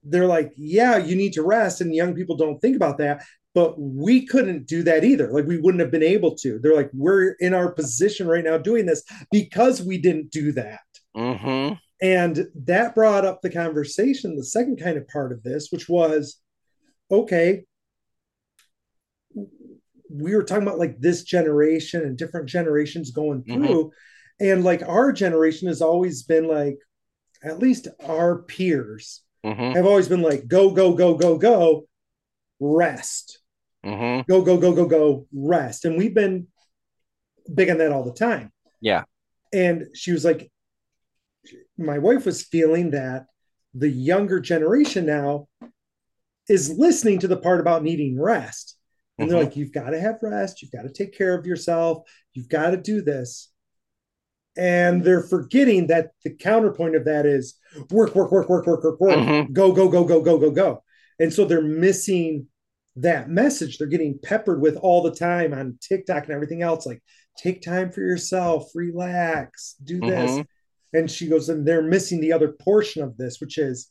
they're 0.05 0.27
like, 0.27 0.53
yeah, 0.55 0.97
you 0.97 1.15
need 1.15 1.33
to 1.33 1.43
rest. 1.43 1.81
And 1.81 1.93
young 1.93 2.13
people 2.13 2.37
don't 2.37 2.59
think 2.59 2.75
about 2.75 2.97
that. 2.99 3.23
But 3.53 3.79
we 3.79 4.25
couldn't 4.25 4.67
do 4.67 4.83
that 4.83 5.05
either. 5.05 5.31
Like, 5.31 5.45
we 5.45 5.57
wouldn't 5.57 5.81
have 5.81 5.91
been 5.91 6.03
able 6.03 6.35
to. 6.37 6.59
They're 6.59 6.75
like, 6.75 6.89
we're 6.93 7.35
in 7.39 7.53
our 7.53 7.71
position 7.71 8.27
right 8.27 8.43
now 8.43 8.57
doing 8.57 8.85
this 8.85 9.03
because 9.31 9.81
we 9.81 9.97
didn't 9.97 10.31
do 10.31 10.51
that. 10.53 10.81
Mm-hmm. 11.15 11.75
And 12.01 12.47
that 12.65 12.93
brought 12.93 13.25
up 13.25 13.41
the 13.41 13.49
conversation, 13.49 14.35
the 14.35 14.43
second 14.43 14.81
kind 14.81 14.97
of 14.97 15.07
part 15.07 15.31
of 15.31 15.41
this, 15.43 15.69
which 15.71 15.87
was 15.87 16.41
okay, 17.09 17.63
we 20.09 20.35
were 20.35 20.43
talking 20.43 20.63
about 20.63 20.79
like 20.79 20.99
this 20.99 21.23
generation 21.23 22.01
and 22.01 22.17
different 22.17 22.49
generations 22.49 23.11
going 23.11 23.43
mm-hmm. 23.43 23.65
through. 23.65 23.85
Mm-hmm. 23.85 24.45
And 24.47 24.63
like 24.65 24.83
our 24.83 25.13
generation 25.13 25.69
has 25.69 25.81
always 25.81 26.23
been 26.23 26.47
like, 26.47 26.77
at 27.43 27.59
least 27.59 27.87
our 28.05 28.41
peers 28.43 29.21
mm-hmm. 29.45 29.75
have 29.75 29.85
always 29.85 30.07
been 30.07 30.21
like 30.21 30.47
go 30.47 30.71
go 30.71 30.93
go 30.93 31.15
go 31.15 31.37
go 31.37 31.87
rest. 32.59 33.39
Mm-hmm. 33.85 34.21
go 34.29 34.41
go 34.41 34.57
go 34.57 34.73
go 34.73 34.85
go 34.87 35.27
rest. 35.31 35.85
And 35.85 35.97
we've 35.97 36.15
been 36.15 36.47
big 37.53 37.69
on 37.69 37.77
that 37.77 37.91
all 37.91 38.03
the 38.03 38.13
time. 38.13 38.51
Yeah. 38.81 39.03
And 39.53 39.85
she 39.93 40.11
was 40.11 40.25
like 40.25 40.51
my 41.77 41.99
wife 41.99 42.25
was 42.25 42.43
feeling 42.43 42.91
that 42.91 43.27
the 43.75 43.89
younger 43.89 44.39
generation 44.39 45.05
now 45.05 45.47
is 46.49 46.71
listening 46.71 47.19
to 47.19 47.27
the 47.27 47.37
part 47.37 47.59
about 47.59 47.83
needing 47.83 48.19
rest. 48.19 48.77
And 49.17 49.27
mm-hmm. 49.27 49.35
they're 49.35 49.43
like 49.45 49.55
you've 49.55 49.73
got 49.73 49.91
to 49.91 49.99
have 49.99 50.17
rest. 50.21 50.61
You've 50.61 50.71
got 50.71 50.83
to 50.83 50.91
take 50.91 51.15
care 51.15 51.37
of 51.37 51.45
yourself. 51.45 52.03
You've 52.33 52.49
got 52.49 52.71
to 52.71 52.77
do 52.77 53.01
this 53.01 53.51
and 54.57 55.03
they're 55.03 55.23
forgetting 55.23 55.87
that 55.87 56.11
the 56.23 56.31
counterpoint 56.31 56.95
of 56.95 57.05
that 57.05 57.25
is 57.25 57.55
work, 57.89 58.15
work, 58.15 58.31
work, 58.31 58.49
work, 58.49 58.65
work, 58.65 58.83
work, 58.83 58.99
work, 58.99 59.17
mm-hmm. 59.17 59.53
go, 59.53 59.71
go, 59.71 59.89
go, 59.89 60.03
go, 60.05 60.21
go, 60.21 60.37
go, 60.37 60.51
go. 60.51 60.83
And 61.19 61.33
so 61.33 61.45
they're 61.45 61.61
missing 61.61 62.47
that 62.97 63.29
message 63.29 63.77
they're 63.77 63.87
getting 63.87 64.17
peppered 64.23 64.61
with 64.61 64.77
all 64.77 65.01
the 65.01 65.13
time 65.13 65.53
on 65.53 65.77
TikTok 65.81 66.23
and 66.23 66.33
everything 66.33 66.61
else. 66.61 66.85
Like, 66.85 67.03
take 67.37 67.61
time 67.61 67.91
for 67.91 68.01
yourself, 68.01 68.69
relax, 68.73 69.75
do 69.83 69.99
this. 69.99 70.31
Mm-hmm. 70.31 70.97
And 70.97 71.11
she 71.11 71.27
goes, 71.27 71.49
and 71.49 71.67
they're 71.67 71.81
missing 71.81 72.21
the 72.21 72.31
other 72.31 72.53
portion 72.53 73.03
of 73.03 73.17
this, 73.17 73.41
which 73.41 73.57
is 73.57 73.89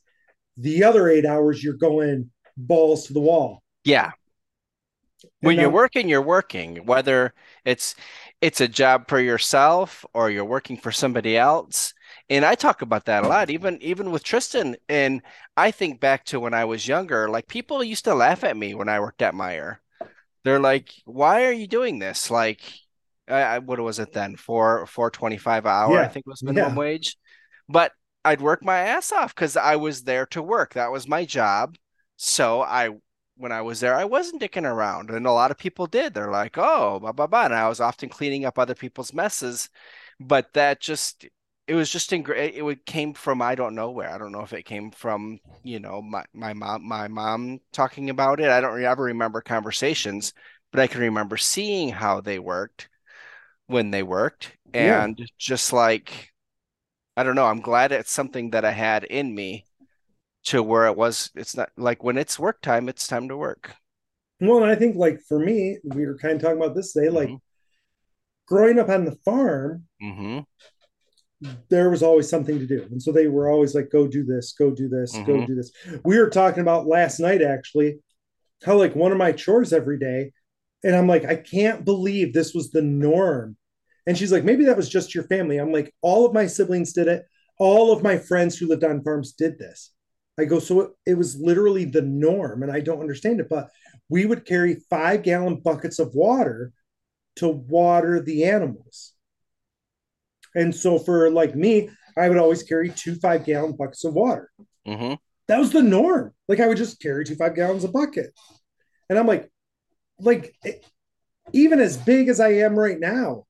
the 0.56 0.84
other 0.84 1.08
eight 1.08 1.26
hours 1.26 1.62
you're 1.62 1.74
going 1.74 2.30
balls 2.56 3.06
to 3.06 3.12
the 3.12 3.20
wall. 3.20 3.62
Yeah. 3.84 4.12
When 5.40 5.58
you're 5.58 5.70
working, 5.70 6.08
you're 6.08 6.22
working, 6.22 6.86
whether 6.86 7.34
it's 7.64 7.94
it's 8.40 8.60
a 8.60 8.68
job 8.68 9.08
for 9.08 9.20
yourself 9.20 10.04
or 10.14 10.30
you're 10.30 10.44
working 10.44 10.76
for 10.76 10.92
somebody 10.92 11.36
else. 11.36 11.94
And 12.30 12.44
I 12.44 12.54
talk 12.54 12.82
about 12.82 13.04
that 13.06 13.24
a 13.24 13.28
lot, 13.28 13.50
even 13.50 13.80
even 13.82 14.10
with 14.10 14.24
Tristan. 14.24 14.76
And 14.88 15.22
I 15.56 15.70
think 15.70 16.00
back 16.00 16.24
to 16.26 16.40
when 16.40 16.54
I 16.54 16.64
was 16.64 16.88
younger, 16.88 17.28
like 17.28 17.46
people 17.48 17.84
used 17.84 18.04
to 18.04 18.14
laugh 18.14 18.44
at 18.44 18.56
me 18.56 18.74
when 18.74 18.88
I 18.88 19.00
worked 19.00 19.22
at 19.22 19.34
Meijer. 19.34 19.78
They're 20.44 20.60
like, 20.60 20.92
"Why 21.04 21.44
are 21.46 21.52
you 21.52 21.66
doing 21.66 21.98
this?" 21.98 22.30
Like, 22.30 22.62
I, 23.28 23.58
what 23.60 23.80
was 23.80 23.98
it 23.98 24.12
then? 24.12 24.36
Four 24.36 24.86
four 24.86 25.10
twenty 25.10 25.38
five 25.38 25.64
an 25.66 25.72
hour, 25.72 26.00
Yeah. 26.00 26.02
I 26.02 26.08
think 26.08 26.26
was 26.26 26.42
minimum 26.42 26.74
Yeah. 26.74 26.78
wage. 26.78 27.16
But 27.68 27.92
I'd 28.24 28.40
work 28.40 28.64
my 28.64 28.78
ass 28.78 29.12
off 29.12 29.34
because 29.34 29.56
I 29.56 29.76
was 29.76 30.02
there 30.04 30.26
to 30.26 30.42
work. 30.42 30.74
That 30.74 30.92
was 30.92 31.08
my 31.08 31.24
job. 31.24 31.76
So 32.16 32.62
I, 32.62 32.90
when 33.36 33.52
I 33.52 33.62
was 33.62 33.80
there, 33.80 33.94
I 33.94 34.04
wasn't 34.04 34.42
dicking 34.42 34.64
around, 34.70 35.10
and 35.10 35.26
a 35.26 35.32
lot 35.32 35.50
of 35.50 35.58
people 35.58 35.86
did. 35.86 36.14
They're 36.14 36.30
like, 36.30 36.56
"Oh, 36.58 37.00
blah 37.00 37.12
blah 37.12 37.26
blah," 37.26 37.44
and 37.46 37.54
I 37.54 37.68
was 37.68 37.80
often 37.80 38.08
cleaning 38.08 38.44
up 38.44 38.58
other 38.58 38.74
people's 38.74 39.12
messes. 39.12 39.68
But 40.20 40.52
that 40.54 40.80
just, 40.80 41.26
it 41.66 41.74
was 41.74 41.90
just 41.90 42.12
in. 42.12 42.24
It 42.32 42.64
would 42.64 42.86
came 42.86 43.14
from 43.14 43.42
I 43.42 43.54
don't 43.54 43.74
know 43.74 43.90
where. 43.90 44.10
I 44.10 44.18
don't 44.18 44.32
know 44.32 44.42
if 44.42 44.52
it 44.52 44.64
came 44.64 44.90
from 44.90 45.40
you 45.62 45.80
know 45.80 46.00
my 46.02 46.24
my 46.32 46.52
mom 46.54 46.86
my 46.86 47.08
mom 47.08 47.60
talking 47.72 48.10
about 48.10 48.40
it. 48.40 48.50
I 48.50 48.60
don't 48.60 48.82
ever 48.84 49.04
remember 49.04 49.40
conversations, 49.40 50.32
but 50.72 50.80
I 50.80 50.86
can 50.86 51.00
remember 51.00 51.36
seeing 51.36 51.90
how 51.90 52.20
they 52.20 52.38
worked 52.38 52.88
when 53.66 53.90
they 53.90 54.02
worked, 54.02 54.56
Yeah. 54.74 55.04
and 55.04 55.20
just 55.38 55.72
like 55.72 56.32
I 57.16 57.22
don't 57.24 57.34
know. 57.36 57.46
I'm 57.46 57.60
glad 57.60 57.92
it's 57.92 58.10
something 58.12 58.50
that 58.50 58.64
I 58.64 58.72
had 58.72 59.04
in 59.04 59.34
me 59.34 59.66
to 60.44 60.62
where 60.62 60.86
it 60.86 60.96
was. 60.96 61.30
It's 61.34 61.56
not 61.56 61.70
like 61.76 62.02
when 62.04 62.18
it's 62.18 62.38
work 62.38 62.60
time, 62.62 62.88
it's 62.88 63.06
time 63.06 63.28
to 63.28 63.36
work. 63.36 63.76
Well, 64.40 64.62
and 64.62 64.66
I 64.70 64.74
think 64.76 64.96
like 64.96 65.20
for 65.22 65.38
me, 65.38 65.78
we 65.84 66.06
were 66.06 66.16
kind 66.18 66.34
of 66.36 66.42
talking 66.42 66.58
about 66.58 66.74
this 66.74 66.92
today, 66.92 67.08
like 67.08 67.32
hmm 67.32 67.36
growing 68.46 68.78
up 68.78 68.88
on 68.88 69.04
the 69.04 69.16
farm, 69.24 69.86
hmm 70.00 70.44
there 71.68 71.90
was 71.90 72.02
always 72.02 72.28
something 72.28 72.58
to 72.58 72.66
do. 72.66 72.86
And 72.90 73.02
so 73.02 73.12
they 73.12 73.26
were 73.28 73.50
always 73.50 73.74
like, 73.74 73.90
go 73.90 74.06
do 74.06 74.24
this, 74.24 74.52
go 74.52 74.70
do 74.70 74.88
this, 74.88 75.20
go 75.26 75.40
hmm 75.40 75.46
do 75.46 75.54
this. 75.54 75.72
We 76.04 76.18
were 76.18 76.30
talking 76.30 76.60
about 76.62 76.86
last 76.86 77.20
night 77.20 77.42
actually, 77.42 77.98
how 78.64 78.78
like 78.78 78.96
one 78.96 79.12
of 79.12 79.18
my 79.18 79.32
chores 79.32 79.72
every 79.72 79.98
day, 79.98 80.32
and 80.84 80.96
I'm 80.96 81.08
like, 81.08 81.26
I 81.26 81.36
can't 81.36 81.84
believe 81.86 82.34
this 82.34 82.54
was 82.54 82.70
the 82.72 82.82
norm. 82.82 83.56
And 84.06 84.18
she's 84.18 84.32
like, 84.32 84.44
maybe 84.44 84.66
that 84.66 84.78
was 84.78 84.90
just 84.90 85.14
your 85.14 85.24
family. 85.24 85.58
I'm 85.58 85.72
like, 85.72 85.94
all 86.02 86.26
of 86.26 86.34
my 86.34 86.48
siblings 86.48 86.94
did 86.94 87.08
it. 87.08 87.24
All 87.58 87.92
of 87.92 88.04
my 88.04 88.18
friends 88.18 88.58
who 88.58 88.68
lived 88.68 88.84
on 88.84 89.04
farms 89.04 89.32
did 89.32 89.58
this. 89.58 89.93
I 90.38 90.44
go, 90.46 90.58
so 90.58 90.80
it, 90.80 90.90
it 91.06 91.14
was 91.14 91.40
literally 91.40 91.84
the 91.84 92.02
norm, 92.02 92.62
and 92.62 92.72
I 92.72 92.80
don't 92.80 93.00
understand 93.00 93.40
it. 93.40 93.48
But 93.48 93.70
we 94.08 94.26
would 94.26 94.44
carry 94.46 94.76
five 94.90 95.22
gallon 95.22 95.60
buckets 95.60 95.98
of 95.98 96.14
water 96.14 96.72
to 97.36 97.48
water 97.48 98.20
the 98.20 98.44
animals. 98.44 99.14
And 100.54 100.74
so 100.74 100.98
for 100.98 101.30
like 101.30 101.54
me, 101.54 101.90
I 102.16 102.28
would 102.28 102.38
always 102.38 102.62
carry 102.62 102.90
two 102.90 103.16
five 103.16 103.44
gallon 103.44 103.72
buckets 103.76 104.04
of 104.04 104.14
water. 104.14 104.50
hmm 104.86 105.14
That 105.48 105.58
was 105.58 105.72
the 105.72 105.82
norm. 105.82 106.32
Like 106.48 106.60
I 106.60 106.68
would 106.68 106.78
just 106.78 107.00
carry 107.00 107.24
two 107.24 107.36
five 107.36 107.54
gallons 107.54 107.84
a 107.84 107.88
bucket. 107.88 108.32
And 109.10 109.18
I'm 109.18 109.26
like, 109.26 109.50
like 110.20 110.54
even 111.52 111.80
as 111.80 111.96
big 111.96 112.28
as 112.28 112.40
I 112.40 112.50
am 112.54 112.78
right 112.78 112.98
now, 112.98 113.46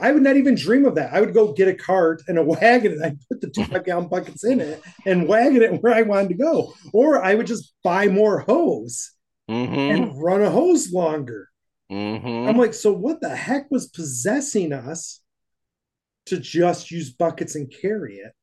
I 0.00 0.12
would 0.12 0.22
not 0.22 0.36
even 0.36 0.54
dream 0.54 0.84
of 0.84 0.94
that. 0.96 1.12
I 1.12 1.20
would 1.20 1.34
go 1.34 1.52
get 1.52 1.68
a 1.68 1.74
cart 1.74 2.22
and 2.28 2.38
a 2.38 2.42
wagon 2.42 2.92
and 2.92 3.04
I'd 3.04 3.18
put 3.28 3.40
the 3.40 3.48
two 3.48 3.64
five 3.64 3.84
gallon 3.84 4.08
buckets 4.08 4.44
in 4.44 4.60
it 4.60 4.82
and 5.06 5.28
wagon 5.28 5.62
it 5.62 5.82
where 5.82 5.94
I 5.94 6.02
wanted 6.02 6.28
to 6.28 6.34
go. 6.34 6.72
Or 6.92 7.22
I 7.22 7.34
would 7.34 7.46
just 7.46 7.74
buy 7.82 8.08
more 8.08 8.40
hose 8.40 9.12
hmm 9.48 9.64
and 9.90 10.22
run 10.22 10.42
a 10.42 10.50
hose 10.50 10.92
longer. 10.92 11.48
hmm 11.88 12.48
I'm 12.48 12.56
like, 12.58 12.74
so 12.74 12.92
what 12.92 13.20
the 13.20 13.34
heck 13.34 13.70
was 13.70 13.88
possessing 13.88 14.72
us 14.72 15.20
to 16.26 16.38
just 16.38 16.90
use 16.90 17.10
buckets 17.10 17.54
and 17.54 17.72
carry 17.72 18.16
it? 18.16 18.34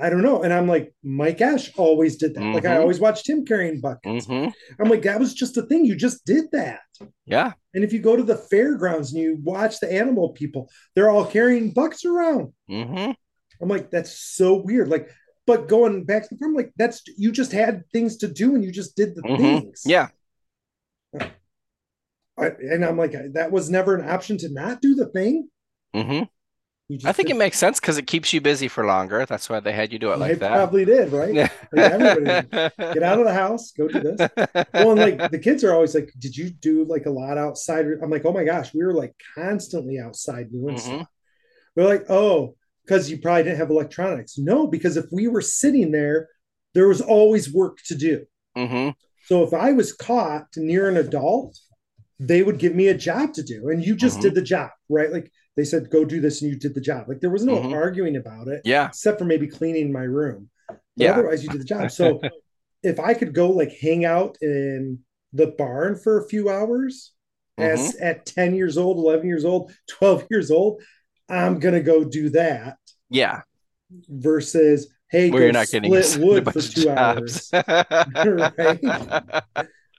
I 0.00 0.10
don't 0.10 0.22
know. 0.22 0.42
And 0.42 0.52
I'm 0.52 0.66
like, 0.66 0.94
Mike 1.02 1.40
Ash 1.40 1.70
always 1.76 2.16
did 2.16 2.34
that. 2.34 2.52
Like 2.54 2.64
I 2.64 2.76
Mhm. 2.76 2.80
always 2.80 3.00
watched 3.00 3.28
him 3.28 3.44
carrying 3.44 3.80
buckets. 3.80 4.26
hmm 4.26 4.48
I'm 4.78 4.88
like, 4.88 5.02
that 5.02 5.20
was 5.20 5.34
just 5.34 5.56
a 5.56 5.62
thing. 5.62 5.84
You 5.84 5.94
just 5.96 6.24
did 6.24 6.46
that. 6.52 6.80
Yeah. 7.26 7.52
And 7.74 7.84
if 7.84 7.92
you 7.92 8.00
go 8.00 8.16
to 8.16 8.22
the 8.22 8.36
fairgrounds 8.36 9.12
and 9.12 9.22
you 9.22 9.38
watch 9.42 9.78
the 9.80 9.92
animal 9.92 10.30
people, 10.30 10.68
they're 10.94 11.10
all 11.10 11.24
carrying 11.26 11.72
buckets 11.72 12.04
around. 12.04 12.52
hmm 12.68 13.12
I'm 13.62 13.68
like, 13.68 13.90
that's 13.90 14.18
so 14.18 14.54
weird. 14.54 14.88
Like, 14.88 15.10
but 15.46 15.68
going 15.68 16.04
back 16.04 16.22
to 16.22 16.28
the 16.34 16.38
farm, 16.38 16.54
like 16.54 16.72
that's 16.76 17.02
you 17.18 17.30
just 17.32 17.52
had 17.52 17.84
things 17.92 18.16
to 18.18 18.28
do 18.28 18.54
and 18.54 18.64
you 18.64 18.72
just 18.72 18.96
did 18.96 19.14
the 19.14 19.22
hmm 19.22 19.36
things. 19.36 19.82
Yeah. 19.84 20.08
I, 22.38 22.46
and 22.46 22.84
I'm 22.84 22.96
like, 22.96 23.14
that 23.34 23.52
was 23.52 23.68
never 23.68 23.94
an 23.94 24.08
option 24.08 24.38
to 24.38 24.48
not 24.48 24.80
do 24.80 24.94
the 24.94 25.06
thing. 25.06 25.50
I 27.04 27.12
think 27.12 27.28
did 27.28 27.30
it 27.30 27.36
makes 27.36 27.58
sense 27.58 27.80
because 27.80 27.98
it 27.98 28.06
keeps 28.06 28.32
you 28.32 28.40
busy 28.40 28.68
for 28.68 28.84
longer. 28.86 29.24
That's 29.26 29.48
why 29.48 29.60
they 29.60 29.72
had 29.72 29.92
you 29.92 29.98
do 29.98 30.12
it 30.12 30.18
like 30.18 30.34
They 30.34 30.40
that. 30.40 30.66
probably 30.66 30.84
did, 30.84 31.12
right? 31.12 31.36
Yeah. 31.36 31.48
Get 32.92 33.02
out 33.04 33.20
of 33.20 33.24
the 33.26 33.32
house, 33.34 33.70
go 33.72 33.88
do 33.88 34.00
this. 34.00 34.28
Well, 34.72 34.90
and 34.92 35.00
like 35.00 35.30
the 35.30 35.38
kids 35.38 35.62
are 35.64 35.72
always 35.72 35.94
like, 35.94 36.12
"Did 36.18 36.36
you 36.36 36.50
do 36.50 36.84
like 36.84 37.06
a 37.06 37.10
lot 37.10 37.38
outside?" 37.38 37.86
I'm 38.02 38.10
like, 38.10 38.24
"Oh 38.24 38.32
my 38.32 38.44
gosh, 38.44 38.74
we 38.74 38.84
were 38.84 38.94
like 38.94 39.14
constantly 39.36 39.98
outside 39.98 40.50
doing 40.50 40.76
Mhm. 40.76 40.76
stuff." 40.76 41.06
They're 41.76 41.86
like, 41.86 42.10
"Oh, 42.10 42.56
because 42.84 43.10
you 43.10 43.18
probably 43.18 43.44
didn't 43.44 43.58
have 43.58 43.70
electronics." 43.70 44.38
No, 44.38 44.66
because 44.66 44.96
if 44.96 45.06
we 45.12 45.28
were 45.28 45.42
sitting 45.42 45.92
there, 45.92 46.28
there 46.74 46.88
was 46.88 47.00
always 47.00 47.52
work 47.52 47.78
to 47.86 47.96
do. 47.96 48.26
hmm 48.56 48.90
So 49.24 49.42
if 49.44 49.52
I 49.54 49.72
was 49.72 49.92
caught 49.92 50.46
near 50.56 50.88
an 50.88 50.96
adult, 50.96 51.58
they 52.18 52.42
would 52.42 52.58
give 52.58 52.74
me 52.74 52.88
a 52.88 52.94
job 52.96 53.34
to 53.34 53.42
do, 53.42 53.68
and 53.70 53.84
you 53.84 53.96
just 53.96 54.20
Mhm. 54.20 54.22
did 54.22 54.34
the 54.34 54.42
job, 54.42 54.70
right? 54.88 55.12
Like 55.12 55.32
they 55.56 55.64
said, 55.64 55.90
"Go 55.90 56.04
do 56.04 56.20
this," 56.20 56.42
and 56.42 56.50
you 56.50 56.58
did 56.58 56.74
the 56.74 56.80
job. 56.80 57.08
Like 57.08 57.20
there 57.20 57.30
was 57.30 57.44
no 57.44 57.56
Mhm. 57.56 57.72
arguing 57.72 58.16
about 58.16 58.48
it, 58.48 58.62
Yeah. 58.64 58.88
except 58.88 59.18
for 59.18 59.24
maybe 59.24 59.46
cleaning 59.48 59.92
my 59.92 60.04
room. 60.04 60.48
But 60.68 60.78
Yeah. 60.96 61.12
otherwise, 61.12 61.42
you 61.44 61.50
did 61.50 61.60
the 61.60 61.64
job. 61.64 61.90
So 61.90 62.20
if 62.82 63.00
I 63.00 63.14
could 63.14 63.34
go 63.34 63.50
like 63.50 63.72
hang 63.72 64.04
out 64.04 64.38
in 64.40 65.00
the 65.32 65.48
barn 65.48 65.96
for 65.96 66.18
a 66.18 66.28
few 66.28 66.48
hours, 66.50 67.12
as 67.58 67.94
Mm-hmm. 67.94 68.04
at 68.04 68.26
10 68.26 68.54
years 68.54 68.78
old, 68.78 68.96
11 68.98 69.26
years 69.28 69.44
old, 69.44 69.72
12 69.88 70.26
years 70.30 70.50
old, 70.50 70.82
I'm 71.28 71.58
gonna 71.58 71.82
go 71.82 72.04
do 72.04 72.30
that 72.30 72.78
Yeah. 73.10 73.42
versus 74.08 74.92
hey, 75.10 75.30
Where 75.30 75.40
go 75.40 75.46
you're 75.46 75.52
not 75.52 75.68
getting 75.68 75.92
split 75.92 76.16
a 76.16 76.24
wood 76.26 76.44
for 76.52 76.60
two 76.62 76.84
jobs. 76.84 77.52
hours. 77.52 77.52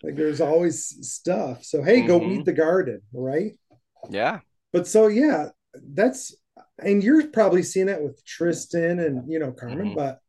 Like 0.04 0.16
there's 0.16 0.42
always 0.42 1.08
stuff. 1.08 1.64
So 1.64 1.84
hey, 1.84 2.02
go 2.02 2.20
Mhm. 2.20 2.28
weed 2.30 2.46
the 2.46 2.54
garden, 2.54 3.02
right? 3.14 3.52
Yeah. 4.10 4.40
But 4.74 4.88
so 4.88 5.08
yeah, 5.08 5.50
that's 5.94 6.36
and 6.80 7.04
you're 7.04 7.28
probably 7.28 7.64
seeing 7.64 7.88
that 7.88 8.04
with 8.04 8.24
Tristan 8.26 9.00
and 9.00 9.32
you 9.32 9.40
know 9.40 9.52
Carmen, 9.52 9.92
Mhm. 9.92 9.96
but 9.96 10.20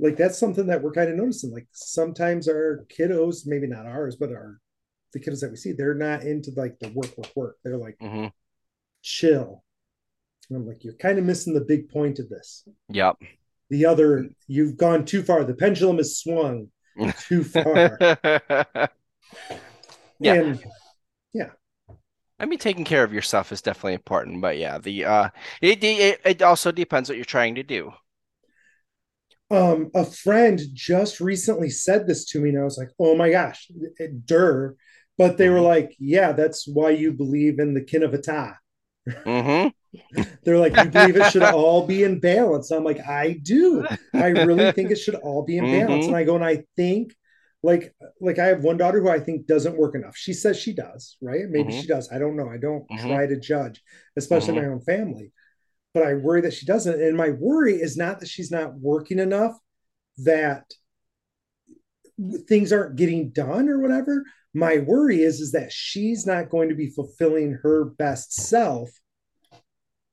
like 0.00 0.16
that's 0.16 0.38
something 0.38 0.66
that 0.68 0.82
we're 0.82 0.92
kind 0.92 1.10
of 1.10 1.16
noticing. 1.16 1.52
Like 1.52 1.68
sometimes 1.72 2.48
our 2.48 2.86
kiddos, 2.88 3.46
maybe 3.46 3.66
not 3.68 3.86
ours, 3.86 4.16
but 4.16 4.30
our 4.30 4.60
the 5.12 5.20
kiddos 5.20 5.40
that 5.40 5.50
we 5.50 5.56
see, 5.56 5.72
they're 5.72 5.94
not 5.94 6.24
into 6.24 6.52
like 6.56 6.78
the 6.80 6.90
work, 6.90 7.16
work, 7.18 7.36
work. 7.36 7.56
They're 7.64 7.76
like 7.78 7.98
hmm 8.00 8.26
chill. 9.02 9.64
And 10.50 10.58
I'm 10.58 10.66
like, 10.66 10.84
you're 10.84 10.94
kind 10.94 11.18
of 11.18 11.24
missing 11.24 11.54
the 11.54 11.60
big 11.62 11.90
point 11.90 12.18
of 12.18 12.28
this. 12.28 12.66
Yep. 12.88 13.16
The 13.70 13.86
other, 13.86 14.28
you've 14.48 14.76
gone 14.76 15.04
too 15.04 15.22
far. 15.22 15.44
The 15.44 15.54
pendulum 15.54 15.98
is 15.98 16.18
swung 16.20 16.68
too 17.16 17.42
far. 17.42 17.98
Yeah. 20.18 20.32
And 20.34 20.62
I 22.42 22.46
mean, 22.46 22.58
taking 22.58 22.84
care 22.84 23.04
of 23.04 23.12
yourself 23.14 23.52
is 23.52 23.62
definitely 23.62 23.94
important, 23.94 24.40
but 24.42 24.58
yeah, 24.58 24.76
the 24.78 25.04
uh, 25.06 25.28
it 25.62 25.82
it, 25.82 26.20
it 26.24 26.42
also 26.42 26.70
depends 26.72 27.08
what 27.08 27.16
you're 27.16 27.24
trying 27.24 27.54
to 27.54 27.62
do. 27.62 27.94
um, 29.50 29.90
a 29.94 30.04
friend 30.04 30.60
just 30.72 31.20
recently 31.20 31.68
said 31.68 32.06
this 32.06 32.24
to 32.26 32.40
me, 32.40 32.50
and 32.50 32.58
I 32.58 32.64
was 32.64 32.78
like, 32.78 32.88
oh 32.98 33.14
my 33.14 33.30
gosh, 33.30 33.70
it, 33.98 34.26
dur. 34.26 34.76
But 35.18 35.36
they 35.36 35.50
were 35.50 35.60
Mhm. 35.60 35.60
like, 35.60 35.94
yeah, 35.98 36.32
that's 36.32 36.66
why 36.66 36.90
you 36.90 37.12
believe 37.12 37.58
in 37.58 37.74
the 37.74 37.82
Kinavata. 37.82 38.56
hmm 39.24 39.68
They're 40.44 40.58
like, 40.58 40.76
you 40.76 40.88
believe 40.88 41.16
it 41.16 41.24
should 41.26 41.44
all 41.44 41.86
be 41.86 42.02
in 42.04 42.20
balance. 42.20 42.70
I'm 42.70 42.84
like, 42.84 43.00
I 43.06 43.32
do. 43.42 43.90
I 44.14 44.28
really 44.28 44.66
think 44.68 44.90
it 44.90 44.96
should 44.96 45.14
all 45.14 45.42
be 45.44 45.56
in 45.58 45.68
balance. 45.68 46.08
Mhm. 46.08 46.08
And 46.08 46.16
I 46.16 46.24
go, 46.24 46.34
and 46.34 46.44
I 46.44 46.64
think, 46.76 47.14
like, 47.62 47.94
like 48.20 48.38
I 48.38 48.46
have 48.46 48.64
one 48.64 48.76
daughter 48.76 49.00
who 49.00 49.08
I 49.08 49.20
think 49.20 49.46
doesn't 49.46 49.76
work 49.76 49.94
enough. 49.94 50.16
She 50.16 50.32
says 50.32 50.58
she 50.58 50.72
does, 50.74 51.16
right? 51.20 51.44
Maybe 51.48 51.72
Mhm. 51.72 51.80
she 51.80 51.86
does. 51.86 52.10
I 52.10 52.18
don't 52.18 52.36
know. 52.36 52.48
I 52.48 52.58
don't 52.58 52.88
Mhm. 52.88 53.06
try 53.06 53.26
to 53.26 53.38
judge, 53.38 53.82
especially 54.16 54.54
Mhm. 54.54 54.62
my 54.62 54.66
own 54.68 54.80
family. 54.80 55.32
But 55.94 56.04
I 56.04 56.14
worry 56.14 56.40
that 56.40 56.54
she 56.54 56.66
doesn't. 56.66 57.00
And 57.00 57.16
my 57.16 57.30
worry 57.30 57.74
is 57.80 57.96
not 57.96 58.20
that 58.20 58.28
she's 58.28 58.50
not 58.50 58.74
working 58.78 59.18
enough, 59.18 59.56
that 60.18 60.72
things 62.48 62.72
aren't 62.72 62.96
getting 62.96 63.30
done 63.30 63.68
or 63.68 63.78
whatever. 63.78 64.24
My 64.54 64.78
worry 64.78 65.22
is 65.22 65.40
is 65.40 65.52
that 65.52 65.72
she's 65.72 66.26
not 66.26 66.50
going 66.50 66.68
to 66.68 66.74
be 66.74 66.90
fulfilling 66.90 67.52
her 67.62 67.84
best 67.84 68.32
self 68.32 68.90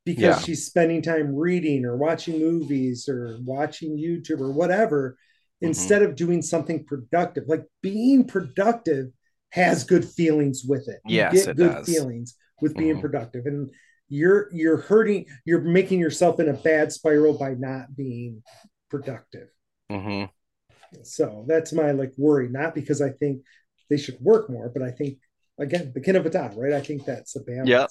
because 0.05 0.23
Yeah. 0.23 0.39
she's 0.39 0.65
spending 0.65 1.01
time 1.01 1.35
reading 1.35 1.85
or 1.85 1.97
watching 1.97 2.39
movies 2.39 3.09
or 3.09 3.37
watching 3.43 3.97
YouTube 3.97 4.39
or 4.39 4.51
whatever 4.51 5.17
Mhm. 5.61 5.67
instead 5.67 6.01
of 6.03 6.15
doing 6.15 6.41
something 6.41 6.85
productive. 6.85 7.45
Like 7.47 7.65
being 7.81 8.25
productive 8.25 9.07
has 9.51 9.83
good 9.83 10.05
feelings 10.05 10.63
with 10.67 10.87
it. 10.87 11.01
You 11.05 11.17
Yes, 11.17 11.33
get 11.33 11.49
it 11.49 11.57
good 11.57 11.71
does. 11.73 11.85
feelings 11.85 12.35
with 12.61 12.77
being 12.77 12.97
Mhm. 12.97 13.01
productive. 13.01 13.45
And 13.45 13.71
you're 14.09 14.49
you're 14.51 14.77
hurting, 14.77 15.25
you're 15.45 15.61
making 15.61 15.99
yourself 15.99 16.39
in 16.39 16.49
a 16.49 16.53
bad 16.53 16.91
spiral 16.91 17.37
by 17.37 17.53
not 17.55 17.95
being 17.95 18.43
productive. 18.89 19.49
hmm 19.89 20.25
So 21.03 21.45
that's 21.47 21.73
my 21.73 21.91
like 21.91 22.13
worry, 22.17 22.49
not 22.49 22.75
because 22.75 23.01
I 23.01 23.09
think 23.11 23.43
they 23.89 23.97
should 23.97 24.19
work 24.21 24.49
more, 24.49 24.69
but 24.69 24.81
I 24.81 24.91
think 24.91 25.19
again, 25.59 25.91
the 25.93 26.01
kin 26.01 26.15
of 26.15 26.25
a 26.25 26.29
dot, 26.29 26.55
right? 26.55 26.73
I 26.73 26.81
think 26.81 27.05
that's 27.05 27.35
a 27.35 27.41
balance. 27.41 27.69
Yep. 27.69 27.89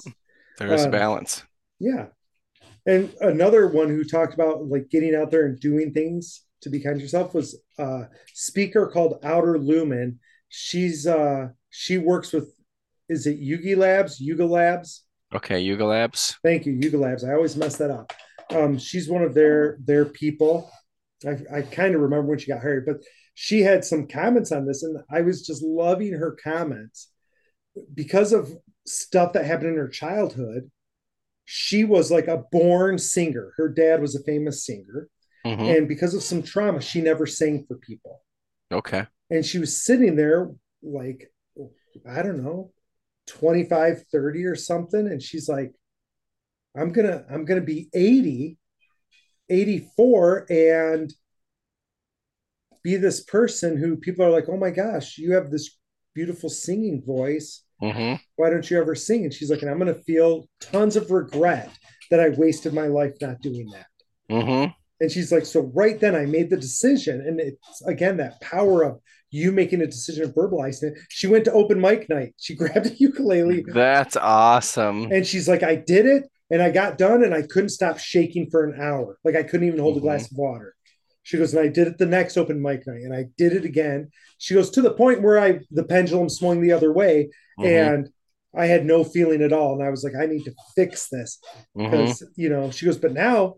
There 0.58 0.72
is 0.72 0.84
a 0.84 0.86
Um, 0.86 0.90
balance. 0.90 1.42
Yeah. 1.78 2.08
And 2.86 3.12
another 3.20 3.68
one 3.68 3.88
who 3.88 4.04
talked 4.04 4.34
about 4.34 4.66
like 4.66 4.88
getting 4.90 5.14
out 5.14 5.30
there 5.30 5.46
and 5.46 5.60
doing 5.60 5.92
things 5.92 6.44
to 6.62 6.70
be 6.70 6.80
kind 6.80 6.96
to 6.96 7.02
yourself 7.02 7.34
was 7.34 7.60
a 7.78 8.06
speaker 8.34 8.88
called 8.88 9.20
Outer 9.22 9.58
Lumen. 9.58 10.20
She's 10.48 11.06
uh 11.06 11.48
she 11.70 11.98
works 11.98 12.32
with 12.32 12.52
is 13.08 13.26
it 13.26 13.40
Yugi 13.40 13.76
Labs, 13.76 14.20
Yuga 14.20 14.44
Labs? 14.44 15.04
Okay, 15.34 15.60
Yuga 15.60 15.84
Labs. 15.84 16.38
Thank 16.42 16.66
you, 16.66 16.72
Yuga 16.72 16.98
Labs. 16.98 17.24
I 17.24 17.34
always 17.34 17.56
mess 17.56 17.76
that 17.76 17.90
up. 17.90 18.12
Um, 18.50 18.78
she's 18.78 19.08
one 19.08 19.22
of 19.22 19.34
their 19.34 19.78
their 19.84 20.04
people. 20.04 20.70
I, 21.26 21.58
I 21.58 21.62
kind 21.62 21.94
of 21.94 22.00
remember 22.00 22.28
when 22.28 22.38
she 22.38 22.50
got 22.50 22.62
hired, 22.62 22.86
but 22.86 23.02
she 23.34 23.60
had 23.60 23.84
some 23.84 24.06
comments 24.06 24.52
on 24.52 24.66
this, 24.66 24.82
and 24.82 24.98
I 25.10 25.20
was 25.20 25.46
just 25.46 25.62
loving 25.62 26.12
her 26.12 26.36
comments 26.42 27.10
because 27.94 28.32
of 28.32 28.52
stuff 28.86 29.32
that 29.32 29.44
happened 29.44 29.70
in 29.70 29.76
her 29.76 29.88
childhood. 29.88 30.70
She 31.44 31.84
was 31.84 32.10
like 32.10 32.28
a 32.28 32.44
born 32.50 32.98
singer. 32.98 33.52
Her 33.56 33.68
dad 33.68 34.00
was 34.00 34.14
a 34.14 34.22
famous 34.24 34.66
singer, 34.66 35.08
hmm 35.44 35.68
and 35.70 35.88
because 35.88 36.14
of 36.14 36.22
some 36.22 36.42
trauma, 36.42 36.80
she 36.80 37.00
never 37.00 37.26
sang 37.26 37.64
for 37.66 37.76
people. 37.76 38.22
Okay. 38.70 39.06
And 39.30 39.44
she 39.44 39.58
was 39.58 39.84
sitting 39.84 40.16
there 40.16 40.50
like 40.82 41.30
I 42.08 42.22
don't 42.22 42.42
know, 42.42 42.72
25, 43.26 44.04
30 44.12 44.44
or 44.44 44.54
something, 44.54 45.06
and 45.06 45.22
she's 45.22 45.48
like, 45.48 45.72
I'm 46.76 46.92
gonna 46.92 47.24
I'm 47.30 47.44
gonna 47.44 47.60
be 47.60 47.88
80, 47.92 48.58
84, 49.50 50.46
and 50.50 51.12
be 52.82 52.96
this 52.96 53.22
person 53.24 53.76
who 53.76 53.96
people 53.96 54.24
are 54.24 54.30
like, 54.30 54.48
oh 54.48 54.56
my 54.56 54.70
gosh, 54.70 55.18
you 55.18 55.32
have 55.32 55.50
this 55.50 55.78
beautiful 56.14 56.48
singing 56.48 57.02
voice. 57.04 57.64
hmm 57.80 58.14
Why 58.36 58.50
don't 58.50 58.70
you 58.70 58.78
ever 58.78 58.94
sing? 58.94 59.24
And 59.24 59.34
she's 59.34 59.50
like, 59.50 59.62
and 59.62 59.70
I'm 59.70 59.78
gonna 59.78 59.94
feel 59.94 60.48
tons 60.60 60.96
of 60.96 61.10
regret 61.10 61.70
that 62.10 62.20
I 62.20 62.30
wasted 62.30 62.72
my 62.72 62.86
life 62.86 63.14
not 63.20 63.40
doing 63.40 63.68
that. 63.72 63.86
hmm 64.30 64.72
And 65.00 65.10
she's 65.10 65.30
like, 65.30 65.46
so 65.46 65.70
right 65.74 65.98
then 66.00 66.14
I 66.16 66.26
made 66.26 66.50
the 66.50 66.56
decision. 66.56 67.20
And 67.20 67.40
it's 67.40 67.82
again 67.86 68.16
that 68.18 68.40
power 68.40 68.82
of 68.82 69.00
you 69.30 69.52
making 69.52 69.82
a 69.82 69.86
decision 69.86 70.24
and 70.24 70.34
verbalizing 70.34 70.84
it. 70.92 70.98
She 71.10 71.26
went 71.26 71.44
to 71.44 71.52
open 71.52 71.80
mic 71.80 72.08
night. 72.08 72.34
She 72.38 72.54
grabbed 72.60 72.86
a 72.86 72.94
ukulele 72.94 73.64
That's 73.68 74.16
awesome. 74.16 75.12
and 75.12 75.26
she's 75.26 75.48
like, 75.48 75.62
I 75.62 75.76
did 75.76 76.06
it 76.06 76.24
and 76.50 76.62
I 76.62 76.70
got 76.70 76.96
done 76.98 77.22
and 77.24 77.34
I 77.34 77.42
couldn't 77.42 77.68
stop 77.70 77.98
shaking 77.98 78.48
for 78.50 78.64
an 78.64 78.80
hour. 78.80 79.18
Like 79.24 79.36
I 79.36 79.42
couldn't 79.42 79.66
even 79.68 79.80
hold 79.80 79.96
a 79.98 80.00
glass 80.00 80.30
of 80.30 80.36
water. 80.38 80.74
She 81.22 81.36
goes, 81.36 81.52
and 81.52 81.62
I 81.62 81.68
did 81.68 81.86
it 81.88 81.98
the 81.98 82.06
next 82.06 82.38
open 82.38 82.62
mic 82.62 82.86
night 82.86 83.02
and 83.02 83.14
I 83.14 83.26
did 83.36 83.52
it 83.52 83.66
again. 83.66 84.10
She 84.38 84.54
goes 84.54 84.70
to 84.70 84.80
the 84.80 84.94
point 84.94 85.20
where 85.22 85.38
I 85.38 85.60
the 85.70 85.84
pendulum 85.84 86.30
swung 86.30 86.62
the 86.62 86.72
other 86.72 86.90
way 86.92 87.28
Mhm. 87.60 87.66
and 87.66 88.08
I 88.56 88.64
had 88.64 88.86
no 88.86 89.04
feeling 89.04 89.42
at 89.42 89.52
all. 89.52 89.74
And 89.74 89.82
I 89.86 89.90
was 89.90 90.02
like, 90.02 90.14
I 90.18 90.24
need 90.24 90.44
to 90.44 90.54
fix 90.74 91.08
this 91.10 91.38
Mhm. 91.76 91.90
because 91.90 92.22
you 92.36 92.48
know 92.48 92.70
she 92.70 92.86
goes 92.86 92.96
but 92.96 93.12
now 93.12 93.56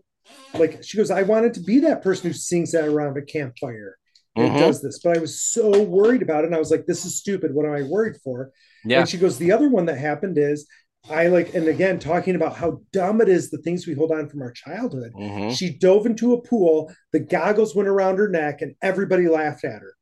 like 0.53 0.83
she 0.83 0.97
goes 0.97 1.11
i 1.11 1.21
wanted 1.23 1.53
to 1.53 1.59
be 1.61 1.79
that 1.79 2.01
person 2.01 2.27
who 2.27 2.33
sings 2.33 2.71
that 2.71 2.85
around 2.87 3.17
a 3.17 3.21
campfire 3.21 3.97
and 4.35 4.51
Mhm. 4.51 4.59
does 4.59 4.81
this 4.81 4.99
but 4.99 5.17
i 5.17 5.19
was 5.21 5.41
so 5.41 5.81
worried 5.83 6.21
about 6.21 6.43
it 6.43 6.47
and 6.47 6.55
i 6.55 6.59
was 6.59 6.71
like 6.71 6.85
this 6.85 7.05
is 7.05 7.17
stupid 7.17 7.53
what 7.53 7.65
am 7.65 7.73
i 7.73 7.83
worried 7.83 8.17
for 8.23 8.51
Yeah. 8.85 8.99
and 9.01 9.09
she 9.09 9.17
goes 9.17 9.37
the 9.37 9.51
other 9.51 9.69
one 9.69 9.85
that 9.87 9.97
happened 9.97 10.37
is 10.37 10.67
i 11.09 11.27
like 11.27 11.53
and 11.53 11.67
again 11.67 11.99
talking 11.99 12.35
about 12.35 12.55
how 12.55 12.81
dumb 12.93 13.21
it 13.21 13.27
is 13.29 13.49
the 13.49 13.57
things 13.57 13.87
we 13.87 13.93
hold 13.95 14.11
on 14.11 14.29
from 14.29 14.41
our 14.41 14.51
childhood 14.51 15.11
hmm 15.15 15.49
she 15.51 15.69
dove 15.77 16.05
into 16.05 16.33
a 16.33 16.41
pool 16.41 16.91
the 17.11 17.19
goggles 17.19 17.75
went 17.75 17.89
around 17.89 18.17
her 18.17 18.29
neck 18.29 18.61
and 18.61 18.75
everybody 18.81 19.27
laughed 19.27 19.63
at 19.65 19.81
her 19.81 19.95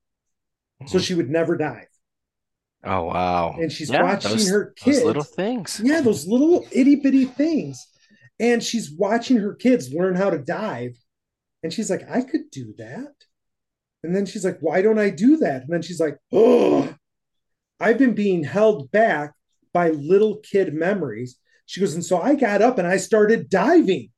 so 0.87 0.97
Mhm. 0.97 1.01
she 1.01 1.13
would 1.15 1.29
never 1.29 1.55
dive 1.57 1.85
Oh 2.83 3.03
wow. 3.05 3.55
and 3.59 3.69
she's 3.71 3.89
Yeah, 3.89 4.03
watching 4.03 4.31
those- 4.31 4.49
her 4.49 4.73
kids 4.77 4.97
Those 4.99 5.05
little 5.05 5.23
things. 5.23 5.81
yeah, 5.83 5.99
those 5.99 6.25
little 6.27 6.65
itty 6.71 6.95
bitty 6.95 7.25
things. 7.25 7.85
And 8.39 8.63
she's 8.63 8.91
watching 8.91 9.37
her 9.37 9.53
kids 9.53 9.93
learn 9.93 10.15
how 10.15 10.29
to 10.29 10.37
dive. 10.39 10.97
And 11.63 11.73
she's 11.73 11.89
like, 11.89 12.09
I 12.09 12.21
could 12.21 12.51
do 12.51 12.73
that. 12.77 13.13
And 14.03 14.15
then 14.15 14.25
she's 14.25 14.45
like, 14.45 14.59
why 14.61 14.81
don't 14.81 14.99
I 14.99 15.09
do 15.09 15.37
that? 15.37 15.63
And 15.63 15.69
then 15.73 15.81
she's 15.81 15.99
like, 15.99 16.17
oh, 16.31 16.93
I've 17.79 17.97
been 17.97 18.15
being 18.15 18.43
held 18.43 18.91
back 18.91 19.33
by 19.73 19.91
little 19.91 20.37
kid 20.37 20.73
memories. 20.73 21.37
She 21.65 21.79
goes, 21.79 21.93
and 21.93 22.03
so 22.05 22.21
I 22.21 22.35
got 22.35 22.61
up 22.61 22.77
and 22.79 22.87
I 22.87 22.97
started 22.97 23.49
diving. 23.49 24.09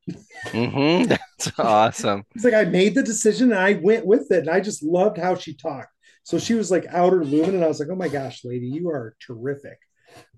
hmm 0.52 1.02
That's 1.08 1.52
awesome. 1.58 2.24
It's 2.34 2.44
like 2.44 2.54
I 2.54 2.64
made 2.64 2.94
the 2.94 3.02
decision 3.02 3.52
and 3.52 3.60
I 3.60 3.74
went 3.74 4.06
with 4.06 4.30
it. 4.30 4.40
And 4.40 4.50
I 4.50 4.60
just 4.60 4.82
loved 4.82 5.18
how 5.18 5.34
she 5.34 5.54
talked. 5.54 5.88
So 6.24 6.38
she 6.38 6.54
was 6.54 6.70
like 6.70 6.86
outer 6.88 7.24
lumen, 7.24 7.54
and 7.56 7.64
I 7.64 7.68
was 7.68 7.80
like, 7.80 7.88
oh 7.90 7.96
my 7.96 8.08
gosh, 8.08 8.44
lady, 8.44 8.66
you 8.68 8.88
are 8.90 9.16
terrific. 9.20 9.78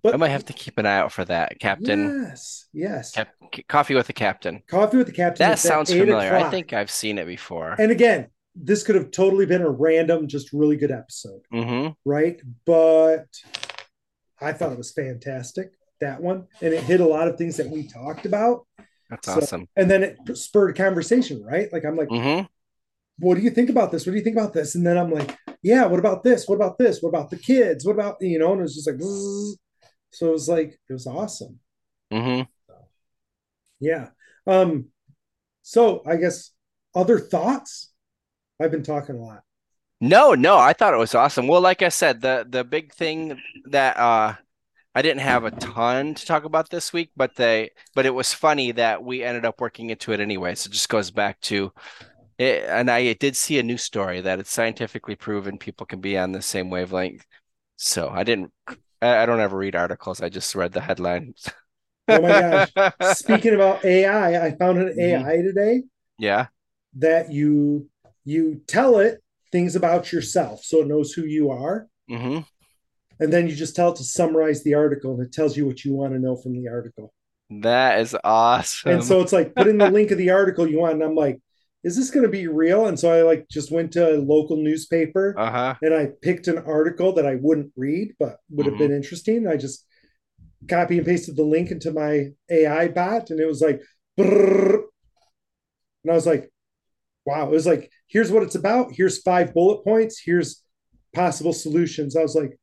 But 0.02 0.14
I 0.14 0.16
might 0.18 0.28
have 0.28 0.44
to 0.46 0.52
keep 0.52 0.76
an 0.76 0.84
eye 0.84 0.98
out 0.98 1.12
for 1.12 1.24
that, 1.24 1.58
Captain. 1.60 2.26
Yes, 2.28 2.66
yes. 2.74 3.12
Cap- 3.12 3.34
Coffee 3.68 3.94
with 3.94 4.06
the 4.06 4.12
Captain. 4.12 4.62
Coffee 4.68 4.98
with 4.98 5.06
the 5.06 5.12
Captain. 5.14 5.48
That 5.48 5.58
sounds 5.58 5.90
8 5.90 6.00
familiar. 6.00 6.34
I 6.34 6.50
think 6.50 6.72
I've 6.74 6.90
seen 6.90 7.16
it 7.16 7.26
before. 7.26 7.74
And 7.78 7.90
again, 7.90 8.28
this 8.54 8.82
could 8.82 8.96
have 8.96 9.10
totally 9.10 9.46
been 9.46 9.62
a 9.62 9.70
random, 9.70 10.28
just 10.28 10.52
really 10.52 10.76
good 10.76 10.90
episode, 10.90 11.40
hmm 11.50 11.88
right? 12.04 12.40
But 12.66 13.26
I 14.40 14.52
thought 14.52 14.72
it 14.72 14.78
was 14.78 14.92
fantastic, 14.92 15.72
that 16.00 16.20
one. 16.20 16.48
And 16.60 16.74
it 16.74 16.82
hit 16.82 17.00
a 17.00 17.06
lot 17.06 17.26
of 17.28 17.38
things 17.38 17.56
that 17.56 17.70
we 17.70 17.88
talked 17.88 18.26
about. 18.26 18.66
That's 19.08 19.26
So- 19.26 19.38
awesome. 19.38 19.68
And 19.74 19.90
then 19.90 20.02
it 20.02 20.18
spurred 20.36 20.70
a 20.70 20.74
conversation, 20.74 21.42
right? 21.42 21.72
Like, 21.72 21.84
I'm 21.84 21.96
like, 21.96 22.08
hmm 22.10 22.42
what 23.20 23.36
do 23.36 23.42
you 23.42 23.50
think 23.50 23.70
about 23.70 23.92
this? 23.92 24.04
What 24.04 24.10
do 24.10 24.18
you 24.18 24.24
think 24.24 24.36
about 24.36 24.52
this? 24.52 24.74
And 24.74 24.84
then 24.84 24.98
I'm 24.98 25.12
like, 25.12 25.38
yeah, 25.62 25.86
what 25.86 26.00
about 26.00 26.24
this? 26.24 26.48
What 26.48 26.56
about 26.56 26.78
this? 26.78 27.00
What 27.00 27.10
about 27.10 27.30
the 27.30 27.36
kids? 27.36 27.86
What 27.86 27.92
about, 27.92 28.16
you 28.20 28.40
know, 28.40 28.50
and 28.50 28.58
it 28.58 28.62
was 28.64 28.74
just 28.74 28.88
like. 28.90 28.98
So 30.14 30.28
it 30.28 30.32
was 30.32 30.48
like, 30.48 30.78
it 30.88 30.92
was 30.92 31.06
awesome. 31.06 31.60
hmm 32.10 32.46
Yeah. 33.80 34.08
Um, 34.46 34.86
so 35.62 36.02
I 36.06 36.16
guess 36.16 36.52
other 36.94 37.18
thoughts? 37.18 37.92
I've 38.60 38.72
been 38.72 38.84
talking 38.84 39.16
a 39.16 39.22
lot. 39.22 39.42
No, 40.00 40.34
no, 40.34 40.58
I 40.58 40.72
thought 40.72 40.92
it 40.94 40.98
was 40.98 41.14
awesome. 41.14 41.46
Well, 41.46 41.60
like 41.60 41.82
I 41.82 41.88
said, 41.88 42.20
the 42.20 42.46
the 42.48 42.64
big 42.64 42.92
thing 42.92 43.40
that 43.70 43.96
uh 43.96 44.34
I 44.94 45.02
didn't 45.02 45.20
have 45.22 45.44
a 45.44 45.52
ton 45.52 46.14
to 46.14 46.26
talk 46.26 46.44
about 46.44 46.70
this 46.70 46.92
week, 46.92 47.10
but 47.16 47.36
they 47.36 47.70
but 47.94 48.06
it 48.06 48.14
was 48.14 48.34
funny 48.34 48.72
that 48.72 49.04
we 49.04 49.22
ended 49.24 49.44
up 49.46 49.60
working 49.60 49.90
into 49.90 50.12
it 50.12 50.20
anyway. 50.20 50.54
So 50.56 50.68
it 50.68 50.72
just 50.72 50.88
goes 50.90 51.10
back 51.10 51.40
to 51.42 51.72
it, 52.38 52.64
and 52.68 52.90
I 52.90 53.14
did 53.14 53.36
see 53.36 53.58
a 53.58 53.64
news 53.64 53.82
story 53.84 54.20
that 54.22 54.40
it's 54.40 54.52
scientifically 54.52 55.16
proven 55.16 55.58
people 55.58 55.86
can 55.86 56.00
be 56.00 56.18
on 56.18 56.32
the 56.32 56.42
same 56.42 56.70
wavelength. 56.70 57.26
So 57.76 58.10
I 58.10 58.24
didn't 58.24 58.52
I, 59.04 59.22
I 59.22 59.26
don't 59.26 59.40
ever 59.40 59.56
read 59.56 59.76
articles. 59.76 60.20
I 60.20 60.28
just 60.28 60.54
read 60.54 60.72
the 60.72 60.80
headlines. 60.80 61.48
Oh 62.08 62.20
my 62.20 62.32
gosh. 62.32 62.72
Speaking 63.00 63.54
about 63.54 63.84
AI, 63.84 64.46
I 64.46 64.56
found 64.56 64.78
an. 64.78 64.94
AI 64.98 65.36
today 65.36 65.82
Yeah. 66.18 66.46
that 66.96 67.32
you 67.32 67.88
you 68.24 68.60
tell 68.66 68.98
it 68.98 69.22
things 69.52 69.76
about 69.76 70.12
yourself 70.12 70.64
so 70.64 70.80
it 70.80 70.86
knows 70.88 71.12
who 71.12 71.24
you 71.24 71.50
are. 71.50 71.86
hmm 72.08 72.40
And 73.20 73.32
then 73.32 73.46
you 73.46 73.54
just 73.54 73.76
tell 73.76 73.92
it 73.92 73.96
to 73.96 74.04
summarize 74.04 74.62
the 74.64 74.74
article 74.74 75.14
and 75.14 75.22
it 75.24 75.32
tells 75.32 75.56
you 75.56 75.66
what 75.66 75.84
you 75.84 75.94
want 75.94 76.14
to 76.14 76.18
know 76.18 76.36
from 76.36 76.52
the 76.52 76.68
article. 76.68 77.12
That 77.50 78.00
is 78.00 78.16
awesome. 78.24 78.92
And 78.92 79.04
so 79.04 79.20
it's 79.20 79.32
like 79.32 79.54
put 79.54 79.68
in 79.68 79.78
the 79.78 79.90
link 79.90 80.10
of 80.10 80.18
the 80.18 80.30
article 80.30 80.68
you 80.68 80.80
want. 80.80 80.94
And 80.94 81.02
I'm 81.02 81.14
like, 81.14 81.40
is 81.84 81.96
this 81.96 82.10
going 82.10 82.24
to 82.24 82.30
be 82.32 82.46
real? 82.48 82.86
And 82.86 82.98
so 82.98 83.12
I 83.12 83.22
like 83.22 83.46
just 83.50 83.70
went 83.70 83.92
to 83.92 84.14
a 84.14 84.18
local 84.18 84.56
newspaper 84.56 85.34
uh-huh. 85.38 85.74
and 85.82 85.94
I 85.94 86.08
picked 86.22 86.48
an 86.48 86.58
article 86.58 87.12
that 87.14 87.26
I 87.26 87.36
wouldn't 87.40 87.72
read, 87.76 88.14
but 88.18 88.38
would 88.50 88.66
have 88.66 88.74
Mhm. 88.76 88.78
been 88.78 88.92
interesting. 88.92 89.46
I 89.46 89.56
just 89.56 89.86
copy 90.68 90.96
and 90.98 91.06
pasted 91.06 91.36
the 91.36 91.42
link 91.44 91.70
into 91.70 91.92
my 91.92 92.28
AI 92.50 92.88
bot, 92.88 93.28
and 93.30 93.38
it 93.38 93.46
was 93.46 93.60
like, 93.60 93.82
brrr. 94.18 94.84
and 96.04 96.10
I 96.10 96.14
was 96.14 96.26
like, 96.26 96.50
wow. 97.26 97.44
It 97.46 97.50
was 97.50 97.66
like, 97.66 97.90
here's 98.06 98.30
what 98.32 98.42
it's 98.42 98.54
about. 98.54 98.92
Here's 98.92 99.20
five 99.22 99.52
bullet 99.54 99.84
points. 99.84 100.20
Here's 100.24 100.62
possible 101.14 101.52
solutions. 101.52 102.16
I 102.16 102.22
was 102.22 102.34
like, 102.34 102.58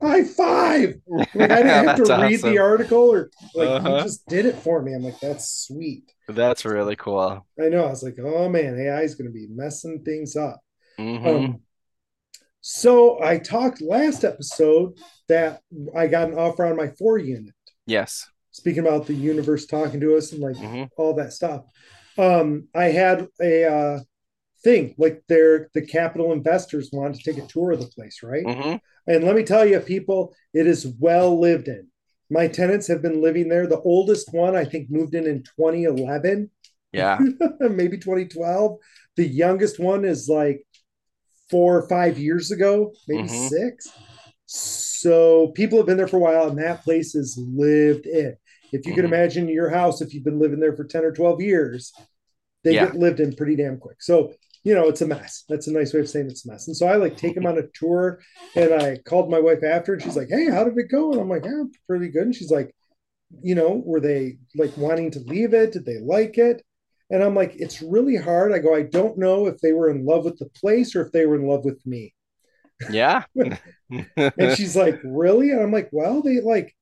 high 0.00 0.24
five. 0.24 0.94
Like 1.06 1.28
I 1.50 1.62
didn't 1.62 1.66
have 1.86 1.96
to 2.04 2.16
read 2.16 2.34
awesome. 2.38 2.50
the 2.50 2.58
article 2.58 3.12
or 3.12 3.30
like 3.54 3.68
you 3.68 3.74
Uh-huh. 3.74 4.02
just 4.02 4.26
did 4.26 4.46
it 4.46 4.56
for 4.56 4.82
me. 4.82 4.94
I'm 4.94 5.02
like, 5.02 5.20
that's 5.20 5.66
sweet. 5.66 6.10
That's 6.34 6.64
really 6.64 6.96
cool. 6.96 7.46
I 7.60 7.68
know. 7.68 7.84
I 7.84 7.90
was 7.90 8.02
like, 8.02 8.18
oh 8.18 8.48
man, 8.48 8.78
AI 8.78 9.02
is 9.02 9.14
going 9.14 9.28
to 9.30 9.32
be 9.32 9.46
messing 9.48 10.02
things 10.04 10.36
up. 10.36 10.60
hmm 10.98 11.26
Um, 11.26 11.60
So 12.60 13.22
I 13.22 13.38
talked 13.38 13.80
last 13.82 14.24
episode 14.24 14.98
that 15.28 15.60
I 15.96 16.06
got 16.06 16.28
an 16.28 16.38
offer 16.38 16.64
on 16.64 16.76
my 16.76 16.88
four 16.98 17.18
unit. 17.18 17.54
Yes. 17.86 18.28
Speaking 18.52 18.86
about 18.86 19.06
the 19.06 19.14
universe 19.14 19.66
talking 19.66 20.00
to 20.00 20.16
us 20.16 20.32
and 20.32 20.40
like 20.42 20.56
Mhm. 20.56 20.90
all 20.96 21.14
that 21.14 21.32
stuff. 21.32 21.64
Um, 22.18 22.68
I 22.74 22.86
had 22.86 23.28
a 23.40 23.64
uh, 23.64 24.00
thing 24.64 24.94
like 24.98 25.22
they're 25.28 25.70
the 25.74 25.86
capital 25.86 26.32
investors 26.32 26.90
wanted 26.92 27.20
to 27.20 27.32
take 27.32 27.42
a 27.42 27.46
tour 27.48 27.72
of 27.72 27.80
the 27.80 27.88
place, 27.88 28.22
right? 28.24 28.46
hmm 28.46 28.76
And 29.08 29.24
let 29.24 29.36
me 29.36 29.44
tell 29.44 29.66
you, 29.66 29.80
people, 29.80 30.34
it 30.54 30.66
is 30.68 30.86
well 30.86 31.40
lived 31.40 31.68
in. 31.68 31.88
My 32.32 32.48
tenants 32.48 32.88
have 32.88 33.02
been 33.02 33.20
living 33.20 33.48
there. 33.48 33.66
The 33.66 33.80
oldest 33.80 34.32
one, 34.32 34.56
I 34.56 34.64
think, 34.64 34.90
moved 34.90 35.14
in 35.14 35.26
in 35.26 35.42
2011, 35.42 36.50
Yeah. 36.92 37.18
maybe 37.60 37.98
2012. 37.98 38.78
The 39.16 39.26
youngest 39.26 39.78
one 39.78 40.06
is 40.06 40.28
like 40.30 40.66
four 41.50 41.76
or 41.76 41.88
five 41.88 42.18
years 42.18 42.50
ago, 42.50 42.92
maybe 43.06 43.24
Mhm. 43.24 43.48
six. 43.48 43.92
So 44.46 45.48
people 45.48 45.76
have 45.78 45.86
been 45.86 45.98
there 45.98 46.08
for 46.08 46.16
a 46.16 46.20
while, 46.20 46.48
and 46.48 46.58
that 46.58 46.82
place 46.82 47.14
is 47.14 47.38
lived 47.38 48.06
in. 48.06 48.34
If 48.72 48.86
you 48.86 48.94
can 48.94 49.04
Mhm. 49.04 49.08
imagine 49.08 49.48
your 49.48 49.68
house, 49.68 50.00
if 50.00 50.14
you've 50.14 50.24
been 50.24 50.38
living 50.38 50.58
there 50.60 50.74
for 50.74 50.84
10 50.84 51.04
or 51.04 51.12
12 51.12 51.42
years, 51.42 51.92
they 52.64 52.74
Yeah. 52.74 52.86
get 52.86 52.96
lived 52.96 53.20
in 53.20 53.36
pretty 53.36 53.56
damn 53.56 53.76
quick. 53.78 54.02
So, 54.02 54.32
you 54.64 54.74
know, 54.74 54.88
it's 54.88 55.00
a 55.00 55.06
mess. 55.06 55.44
That's 55.48 55.66
a 55.66 55.72
nice 55.72 55.92
way 55.92 56.00
of 56.00 56.08
saying 56.08 56.28
it's 56.30 56.46
a 56.46 56.50
mess. 56.50 56.68
And 56.68 56.76
so 56.76 56.86
I 56.86 56.96
like 56.96 57.16
take 57.16 57.34
them 57.34 57.46
on 57.46 57.58
a 57.58 57.66
tour 57.74 58.20
and 58.54 58.72
I 58.74 58.98
called 58.98 59.30
my 59.30 59.40
wife 59.40 59.64
after 59.64 59.94
and 59.94 60.02
she's 60.02 60.16
like, 60.16 60.28
Hey, 60.28 60.50
how 60.50 60.64
did 60.64 60.78
it 60.78 60.90
go? 60.90 61.12
And 61.12 61.20
I'm 61.20 61.28
like, 61.28 61.44
Yeah, 61.44 61.64
pretty 61.88 62.08
good. 62.08 62.22
And 62.22 62.34
she's 62.34 62.50
like, 62.50 62.74
you 63.42 63.54
know, 63.54 63.82
were 63.84 64.00
they 64.00 64.38
like 64.54 64.76
wanting 64.76 65.10
to 65.12 65.20
leave 65.20 65.54
it? 65.54 65.72
Did 65.72 65.86
they 65.86 65.98
like 65.98 66.38
it? 66.38 66.62
And 67.10 67.22
I'm 67.22 67.34
like, 67.34 67.54
it's 67.56 67.82
really 67.82 68.16
hard. 68.16 68.52
I 68.52 68.58
go, 68.58 68.74
I 68.74 68.82
don't 68.82 69.18
know 69.18 69.46
if 69.46 69.58
they 69.60 69.72
were 69.72 69.90
in 69.90 70.04
love 70.04 70.24
with 70.24 70.38
the 70.38 70.48
place 70.58 70.94
or 70.94 71.04
if 71.04 71.12
they 71.12 71.26
were 71.26 71.36
in 71.36 71.46
love 71.46 71.64
with 71.64 71.84
me. 71.86 72.14
Yeah. 72.90 73.24
And 74.16 74.56
she's 74.56 74.74
like, 74.74 74.98
really? 75.04 75.50
And 75.50 75.60
I'm 75.60 75.70
like, 75.70 75.90
well, 75.92 76.22
they 76.22 76.40
like 76.40 76.74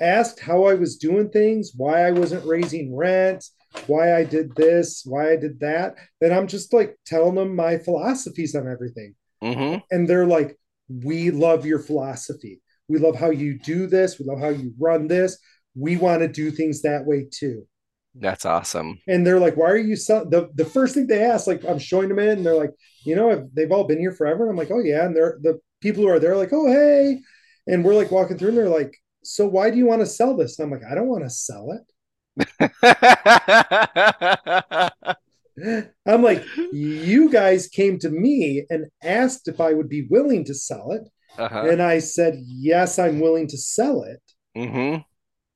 asked 0.00 0.40
how 0.40 0.64
I 0.64 0.74
was 0.74 0.96
doing 0.96 1.30
things, 1.30 1.72
why 1.76 2.04
I 2.04 2.10
wasn't 2.10 2.44
raising 2.44 2.96
rent, 2.96 3.44
why 3.86 4.16
I 4.16 4.24
did 4.24 4.54
this, 4.56 5.02
why 5.04 5.32
I 5.32 5.36
did 5.36 5.60
that. 5.60 5.96
And 6.20 6.32
I'm 6.32 6.46
just 6.46 6.72
like 6.72 6.98
telling 7.06 7.34
them 7.34 7.54
my 7.54 7.78
philosophies 7.78 8.54
on 8.54 8.66
everything. 8.66 9.14
hmm 9.42 9.76
And 9.90 10.08
they're 10.08 10.26
like, 10.26 10.58
we 10.88 11.30
love 11.30 11.66
your 11.66 11.78
philosophy. 11.78 12.60
We 12.88 12.98
love 12.98 13.16
how 13.16 13.30
you 13.30 13.58
do 13.58 13.86
this. 13.86 14.18
We 14.18 14.24
love 14.24 14.40
how 14.40 14.48
you 14.48 14.72
run 14.78 15.08
this. 15.08 15.38
We 15.74 15.96
want 15.96 16.20
to 16.22 16.28
do 16.28 16.50
things 16.50 16.82
that 16.82 17.04
way 17.04 17.26
too. 17.30 17.66
That's 18.14 18.44
awesome. 18.46 18.98
And 19.06 19.26
they're 19.26 19.38
like, 19.38 19.56
why 19.56 19.70
are 19.70 19.76
you 19.76 19.94
selling? 19.94 20.30
The, 20.30 20.50
the 20.54 20.64
first 20.64 20.94
thing 20.94 21.06
they 21.06 21.22
ask, 21.22 21.46
like, 21.46 21.64
I'm 21.64 21.78
showing 21.78 22.08
them 22.08 22.18
in, 22.18 22.38
and 22.38 22.46
they're 22.46 22.54
like, 22.54 22.72
you 23.04 23.14
know, 23.14 23.48
they've 23.54 23.70
all 23.70 23.84
been 23.84 24.00
here 24.00 24.12
forever. 24.12 24.42
And 24.42 24.50
I'm 24.50 24.56
like, 24.56 24.70
oh, 24.70 24.80
yeah. 24.80 25.04
And 25.04 25.14
they're 25.14 25.38
the 25.42 25.60
people 25.80 26.02
who 26.02 26.08
are 26.08 26.18
there, 26.18 26.36
like, 26.36 26.52
oh, 26.52 26.66
hey. 26.66 27.20
And 27.66 27.84
we're 27.84 27.94
like 27.94 28.10
walking 28.10 28.38
through, 28.38 28.48
and 28.48 28.58
they're 28.58 28.68
like, 28.68 28.96
so 29.22 29.46
why 29.46 29.70
do 29.70 29.76
you 29.76 29.86
want 29.86 30.00
to 30.00 30.06
sell 30.06 30.36
this? 30.36 30.58
And 30.58 30.66
I'm 30.66 30.72
like, 30.80 30.90
I 30.90 30.94
don't 30.94 31.06
want 31.08 31.24
to 31.24 31.30
sell 31.30 31.70
it. 31.72 31.82
I'm 36.06 36.22
like, 36.22 36.48
you 36.70 37.30
guys 37.30 37.68
came 37.68 37.98
to 38.00 38.10
me 38.10 38.64
and 38.70 38.86
asked 39.02 39.48
if 39.48 39.60
I 39.60 39.72
would 39.74 39.88
be 39.88 40.06
willing 40.08 40.44
to 40.44 40.54
sell 40.54 40.92
it. 40.92 41.08
uh-huh. 41.36 41.66
And 41.66 41.82
I 41.82 41.98
said, 41.98 42.36
yes, 42.46 42.98
I'm 42.98 43.20
willing 43.20 43.48
to 43.48 43.58
sell 43.58 44.02
it. 44.02 44.22
hmm 44.54 44.96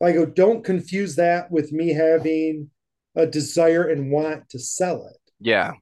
I 0.02 0.12
go, 0.12 0.26
don't 0.26 0.64
confuse 0.64 1.16
that 1.16 1.50
with 1.50 1.72
me 1.72 1.90
having 1.94 2.70
a 3.14 3.26
desire 3.26 3.88
and 3.88 4.10
want 4.10 4.48
to 4.50 4.58
sell 4.58 5.06
it. 5.06 5.18
Yeah. 5.40 5.74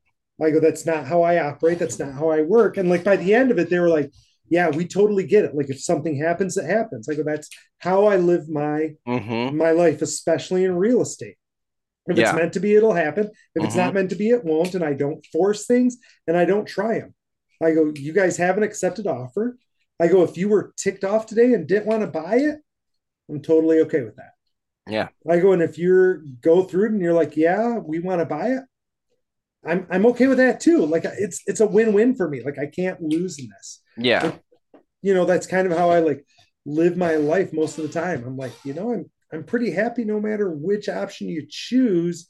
I 0.42 0.50
go, 0.50 0.60
that's 0.60 0.86
not 0.86 1.06
how 1.06 1.22
I 1.22 1.38
operate. 1.46 1.78
That's 1.78 1.98
not 1.98 2.14
how 2.14 2.30
I 2.30 2.42
work. 2.42 2.76
And 2.76 2.88
like 2.88 3.04
by 3.04 3.16
the 3.16 3.34
end 3.34 3.50
of 3.50 3.58
it, 3.58 3.68
they 3.70 3.78
were 3.78 3.88
like, 3.88 4.10
yeah, 4.50 4.68
we 4.70 4.86
totally 4.86 5.26
get 5.26 5.44
it. 5.46 5.54
Like 5.54 5.70
if 5.70 5.80
something 5.82 6.16
happens, 6.16 6.56
it 6.56 6.66
happens. 6.66 7.08
Like 7.08 7.18
that's 7.24 7.48
how 7.78 8.06
I 8.06 8.16
live 8.16 8.48
my 8.48 8.90
hmm 9.06 9.50
my 9.50 9.72
life, 9.72 10.02
especially 10.02 10.64
in 10.64 10.76
real 10.76 11.02
estate. 11.02 11.36
If 12.06 12.18
Yeah. 12.18 12.24
it's 12.24 12.32
meant 12.34 12.52
to 12.54 12.60
be, 12.60 12.74
it'll 12.74 12.94
happen. 12.94 13.30
If 13.54 13.64
it's 13.64 13.74
Mhm. 13.74 13.78
not 13.78 13.94
meant 13.94 14.10
to 14.10 14.16
be, 14.16 14.30
it 14.30 14.44
won't. 14.44 14.74
And 14.74 14.84
I 14.84 14.94
don't 14.94 15.24
force 15.32 15.66
things 15.66 15.98
and 16.26 16.36
I 16.36 16.44
don't 16.44 16.66
try 16.66 17.00
them. 17.00 17.14
I 17.62 17.72
go, 17.72 17.92
you 17.94 18.12
guys 18.12 18.36
have 18.38 18.56
an 18.56 18.62
accepted 18.62 19.06
offer. 19.06 19.58
I 20.00 20.08
go, 20.08 20.22
if 20.22 20.36
you 20.36 20.48
were 20.48 20.72
ticked 20.76 21.04
off 21.04 21.26
today 21.26 21.52
and 21.54 21.66
didn't 21.68 21.86
want 21.86 22.00
to 22.02 22.06
buy 22.06 22.36
it, 22.36 22.58
I'm 23.30 23.42
totally 23.42 23.80
okay 23.80 24.02
with 24.02 24.16
that. 24.16 24.32
Yeah. 24.86 25.08
I 25.28 25.38
go, 25.40 25.52
and 25.52 25.62
if 25.62 25.78
you're 25.78 26.18
go 26.40 26.64
through 26.64 26.86
it 26.86 26.92
and 26.92 27.00
you're 27.00 27.12
like, 27.12 27.36
yeah, 27.36 27.78
we 27.78 27.98
want 28.00 28.20
to 28.20 28.26
buy 28.26 28.52
it, 28.52 28.64
I'm 29.64 29.86
I'm 29.90 30.06
okay 30.06 30.26
with 30.26 30.38
that 30.38 30.60
too. 30.60 30.86
Like 30.86 31.04
it's 31.04 31.42
it's 31.46 31.60
a 31.60 31.66
win-win 31.66 32.14
for 32.14 32.28
me. 32.28 32.42
Like 32.42 32.58
I 32.58 32.66
can't 32.66 33.00
lose 33.02 33.38
in 33.38 33.48
this. 33.48 33.82
Yeah. 33.96 34.32
You 35.02 35.14
know, 35.14 35.24
that's 35.24 35.46
kind 35.46 35.70
of 35.70 35.76
how 35.76 35.90
I 35.90 36.00
like 36.00 36.24
live 36.66 36.96
my 36.96 37.16
life 37.16 37.52
most 37.52 37.78
of 37.78 37.86
the 37.86 37.92
time. 37.92 38.24
I'm 38.24 38.36
like, 38.36 38.52
you 38.64 38.74
know, 38.74 38.92
I'm 38.92 39.10
I'm 39.32 39.44
pretty 39.44 39.70
happy 39.70 40.04
no 40.04 40.20
matter 40.20 40.50
which 40.50 40.88
option 40.88 41.28
you 41.28 41.46
choose 41.48 42.28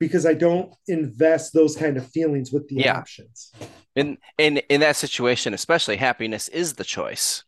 because 0.00 0.26
I 0.26 0.34
don't 0.34 0.74
invest 0.88 1.52
those 1.54 1.76
kind 1.76 1.96
of 1.96 2.06
feelings 2.10 2.52
with 2.52 2.68
the 2.68 2.76
Yeah. 2.76 2.98
options. 2.98 3.52
In 3.94 4.18
in 4.38 4.58
in 4.68 4.80
that 4.80 4.96
situation, 4.96 5.54
especially 5.54 5.96
happiness 5.96 6.48
is 6.48 6.74
the 6.74 6.84
choice. 6.84 7.44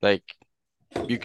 Like 0.00 0.22
you 1.08 1.18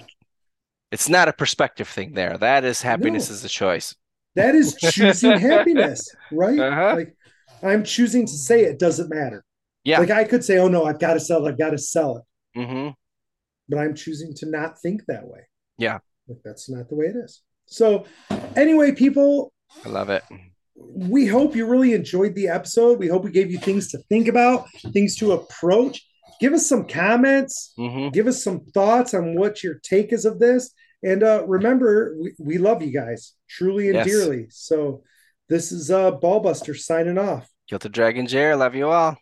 it's 0.91 1.07
not 1.07 1.27
a 1.29 1.33
perspective 1.33 1.87
thing 1.87 2.13
there. 2.13 2.37
That 2.37 2.65
is 2.65 2.81
happiness 2.81 3.29
No. 3.29 3.35
is 3.35 3.41
the 3.41 3.49
choice. 3.49 3.95
That 4.35 4.55
is 4.55 4.75
choosing 4.75 5.37
happiness, 5.39 6.07
right? 6.31 6.59
Uh-huh. 6.59 6.95
Like 6.95 7.15
I'm 7.63 7.83
choosing 7.83 8.25
to 8.25 8.31
say 8.33 8.63
it 8.63 8.79
doesn't 8.79 9.09
matter. 9.09 9.43
Yeah. 9.83 9.99
Like 9.99 10.11
I 10.11 10.23
could 10.23 10.43
say, 10.43 10.57
oh 10.59 10.67
no, 10.67 10.85
I've 10.85 10.99
got 10.99 11.15
to 11.15 11.19
sell 11.19 11.45
it, 11.45 11.49
I've 11.49 11.57
got 11.57 11.71
to 11.71 11.77
sell 11.77 12.17
it. 12.17 12.59
Mm-hmm. 12.59 12.89
but 13.69 13.77
I'm 13.79 13.93
choosing 13.95 14.33
to 14.37 14.49
not 14.49 14.79
think 14.81 15.03
that 15.07 15.25
way. 15.27 15.41
Yeah. 15.77 15.99
Like 16.27 16.39
that's 16.43 16.69
not 16.69 16.89
the 16.89 16.95
way 16.95 17.05
it 17.07 17.15
is. 17.15 17.41
So, 17.67 18.05
anyway, 18.55 18.91
people, 18.93 19.53
I 19.85 19.89
love 19.89 20.09
it. 20.09 20.23
we 20.75 21.27
hope 21.27 21.55
you 21.55 21.67
really 21.67 21.93
enjoyed 21.93 22.33
the 22.35 22.47
episode. 22.47 22.97
We 22.99 23.07
hope 23.07 23.23
we 23.23 23.31
gave 23.31 23.51
you 23.51 23.59
things 23.59 23.89
to 23.91 23.99
think 24.09 24.27
about, 24.27 24.65
things 24.93 25.15
to 25.17 25.33
approach. 25.33 26.03
Give 26.39 26.53
us 26.53 26.67
some 26.67 26.87
comments, 26.87 27.73
hmm 27.77 28.09
give 28.09 28.25
us 28.27 28.43
some 28.43 28.61
thoughts 28.73 29.13
on 29.13 29.35
what 29.35 29.63
your 29.63 29.75
take 29.83 30.11
is 30.13 30.25
of 30.25 30.39
this. 30.39 30.71
And 31.03 31.23
uh, 31.23 31.45
remember, 31.47 32.15
we, 32.19 32.33
we 32.39 32.57
love 32.57 32.81
you 32.81 32.91
guys 32.91 33.33
truly 33.47 33.89
and 33.89 33.95
Yes. 33.95 34.07
dearly. 34.07 34.47
So, 34.49 35.03
this 35.47 35.71
is 35.71 35.89
uh, 35.89 36.11
Ballbuster 36.11 36.77
signing 36.77 37.17
off. 37.17 37.49
Guilty 37.67 37.89
Dragon 37.89 38.27
Jer, 38.27 38.55
love 38.55 38.75
you 38.75 38.89
all. 38.89 39.17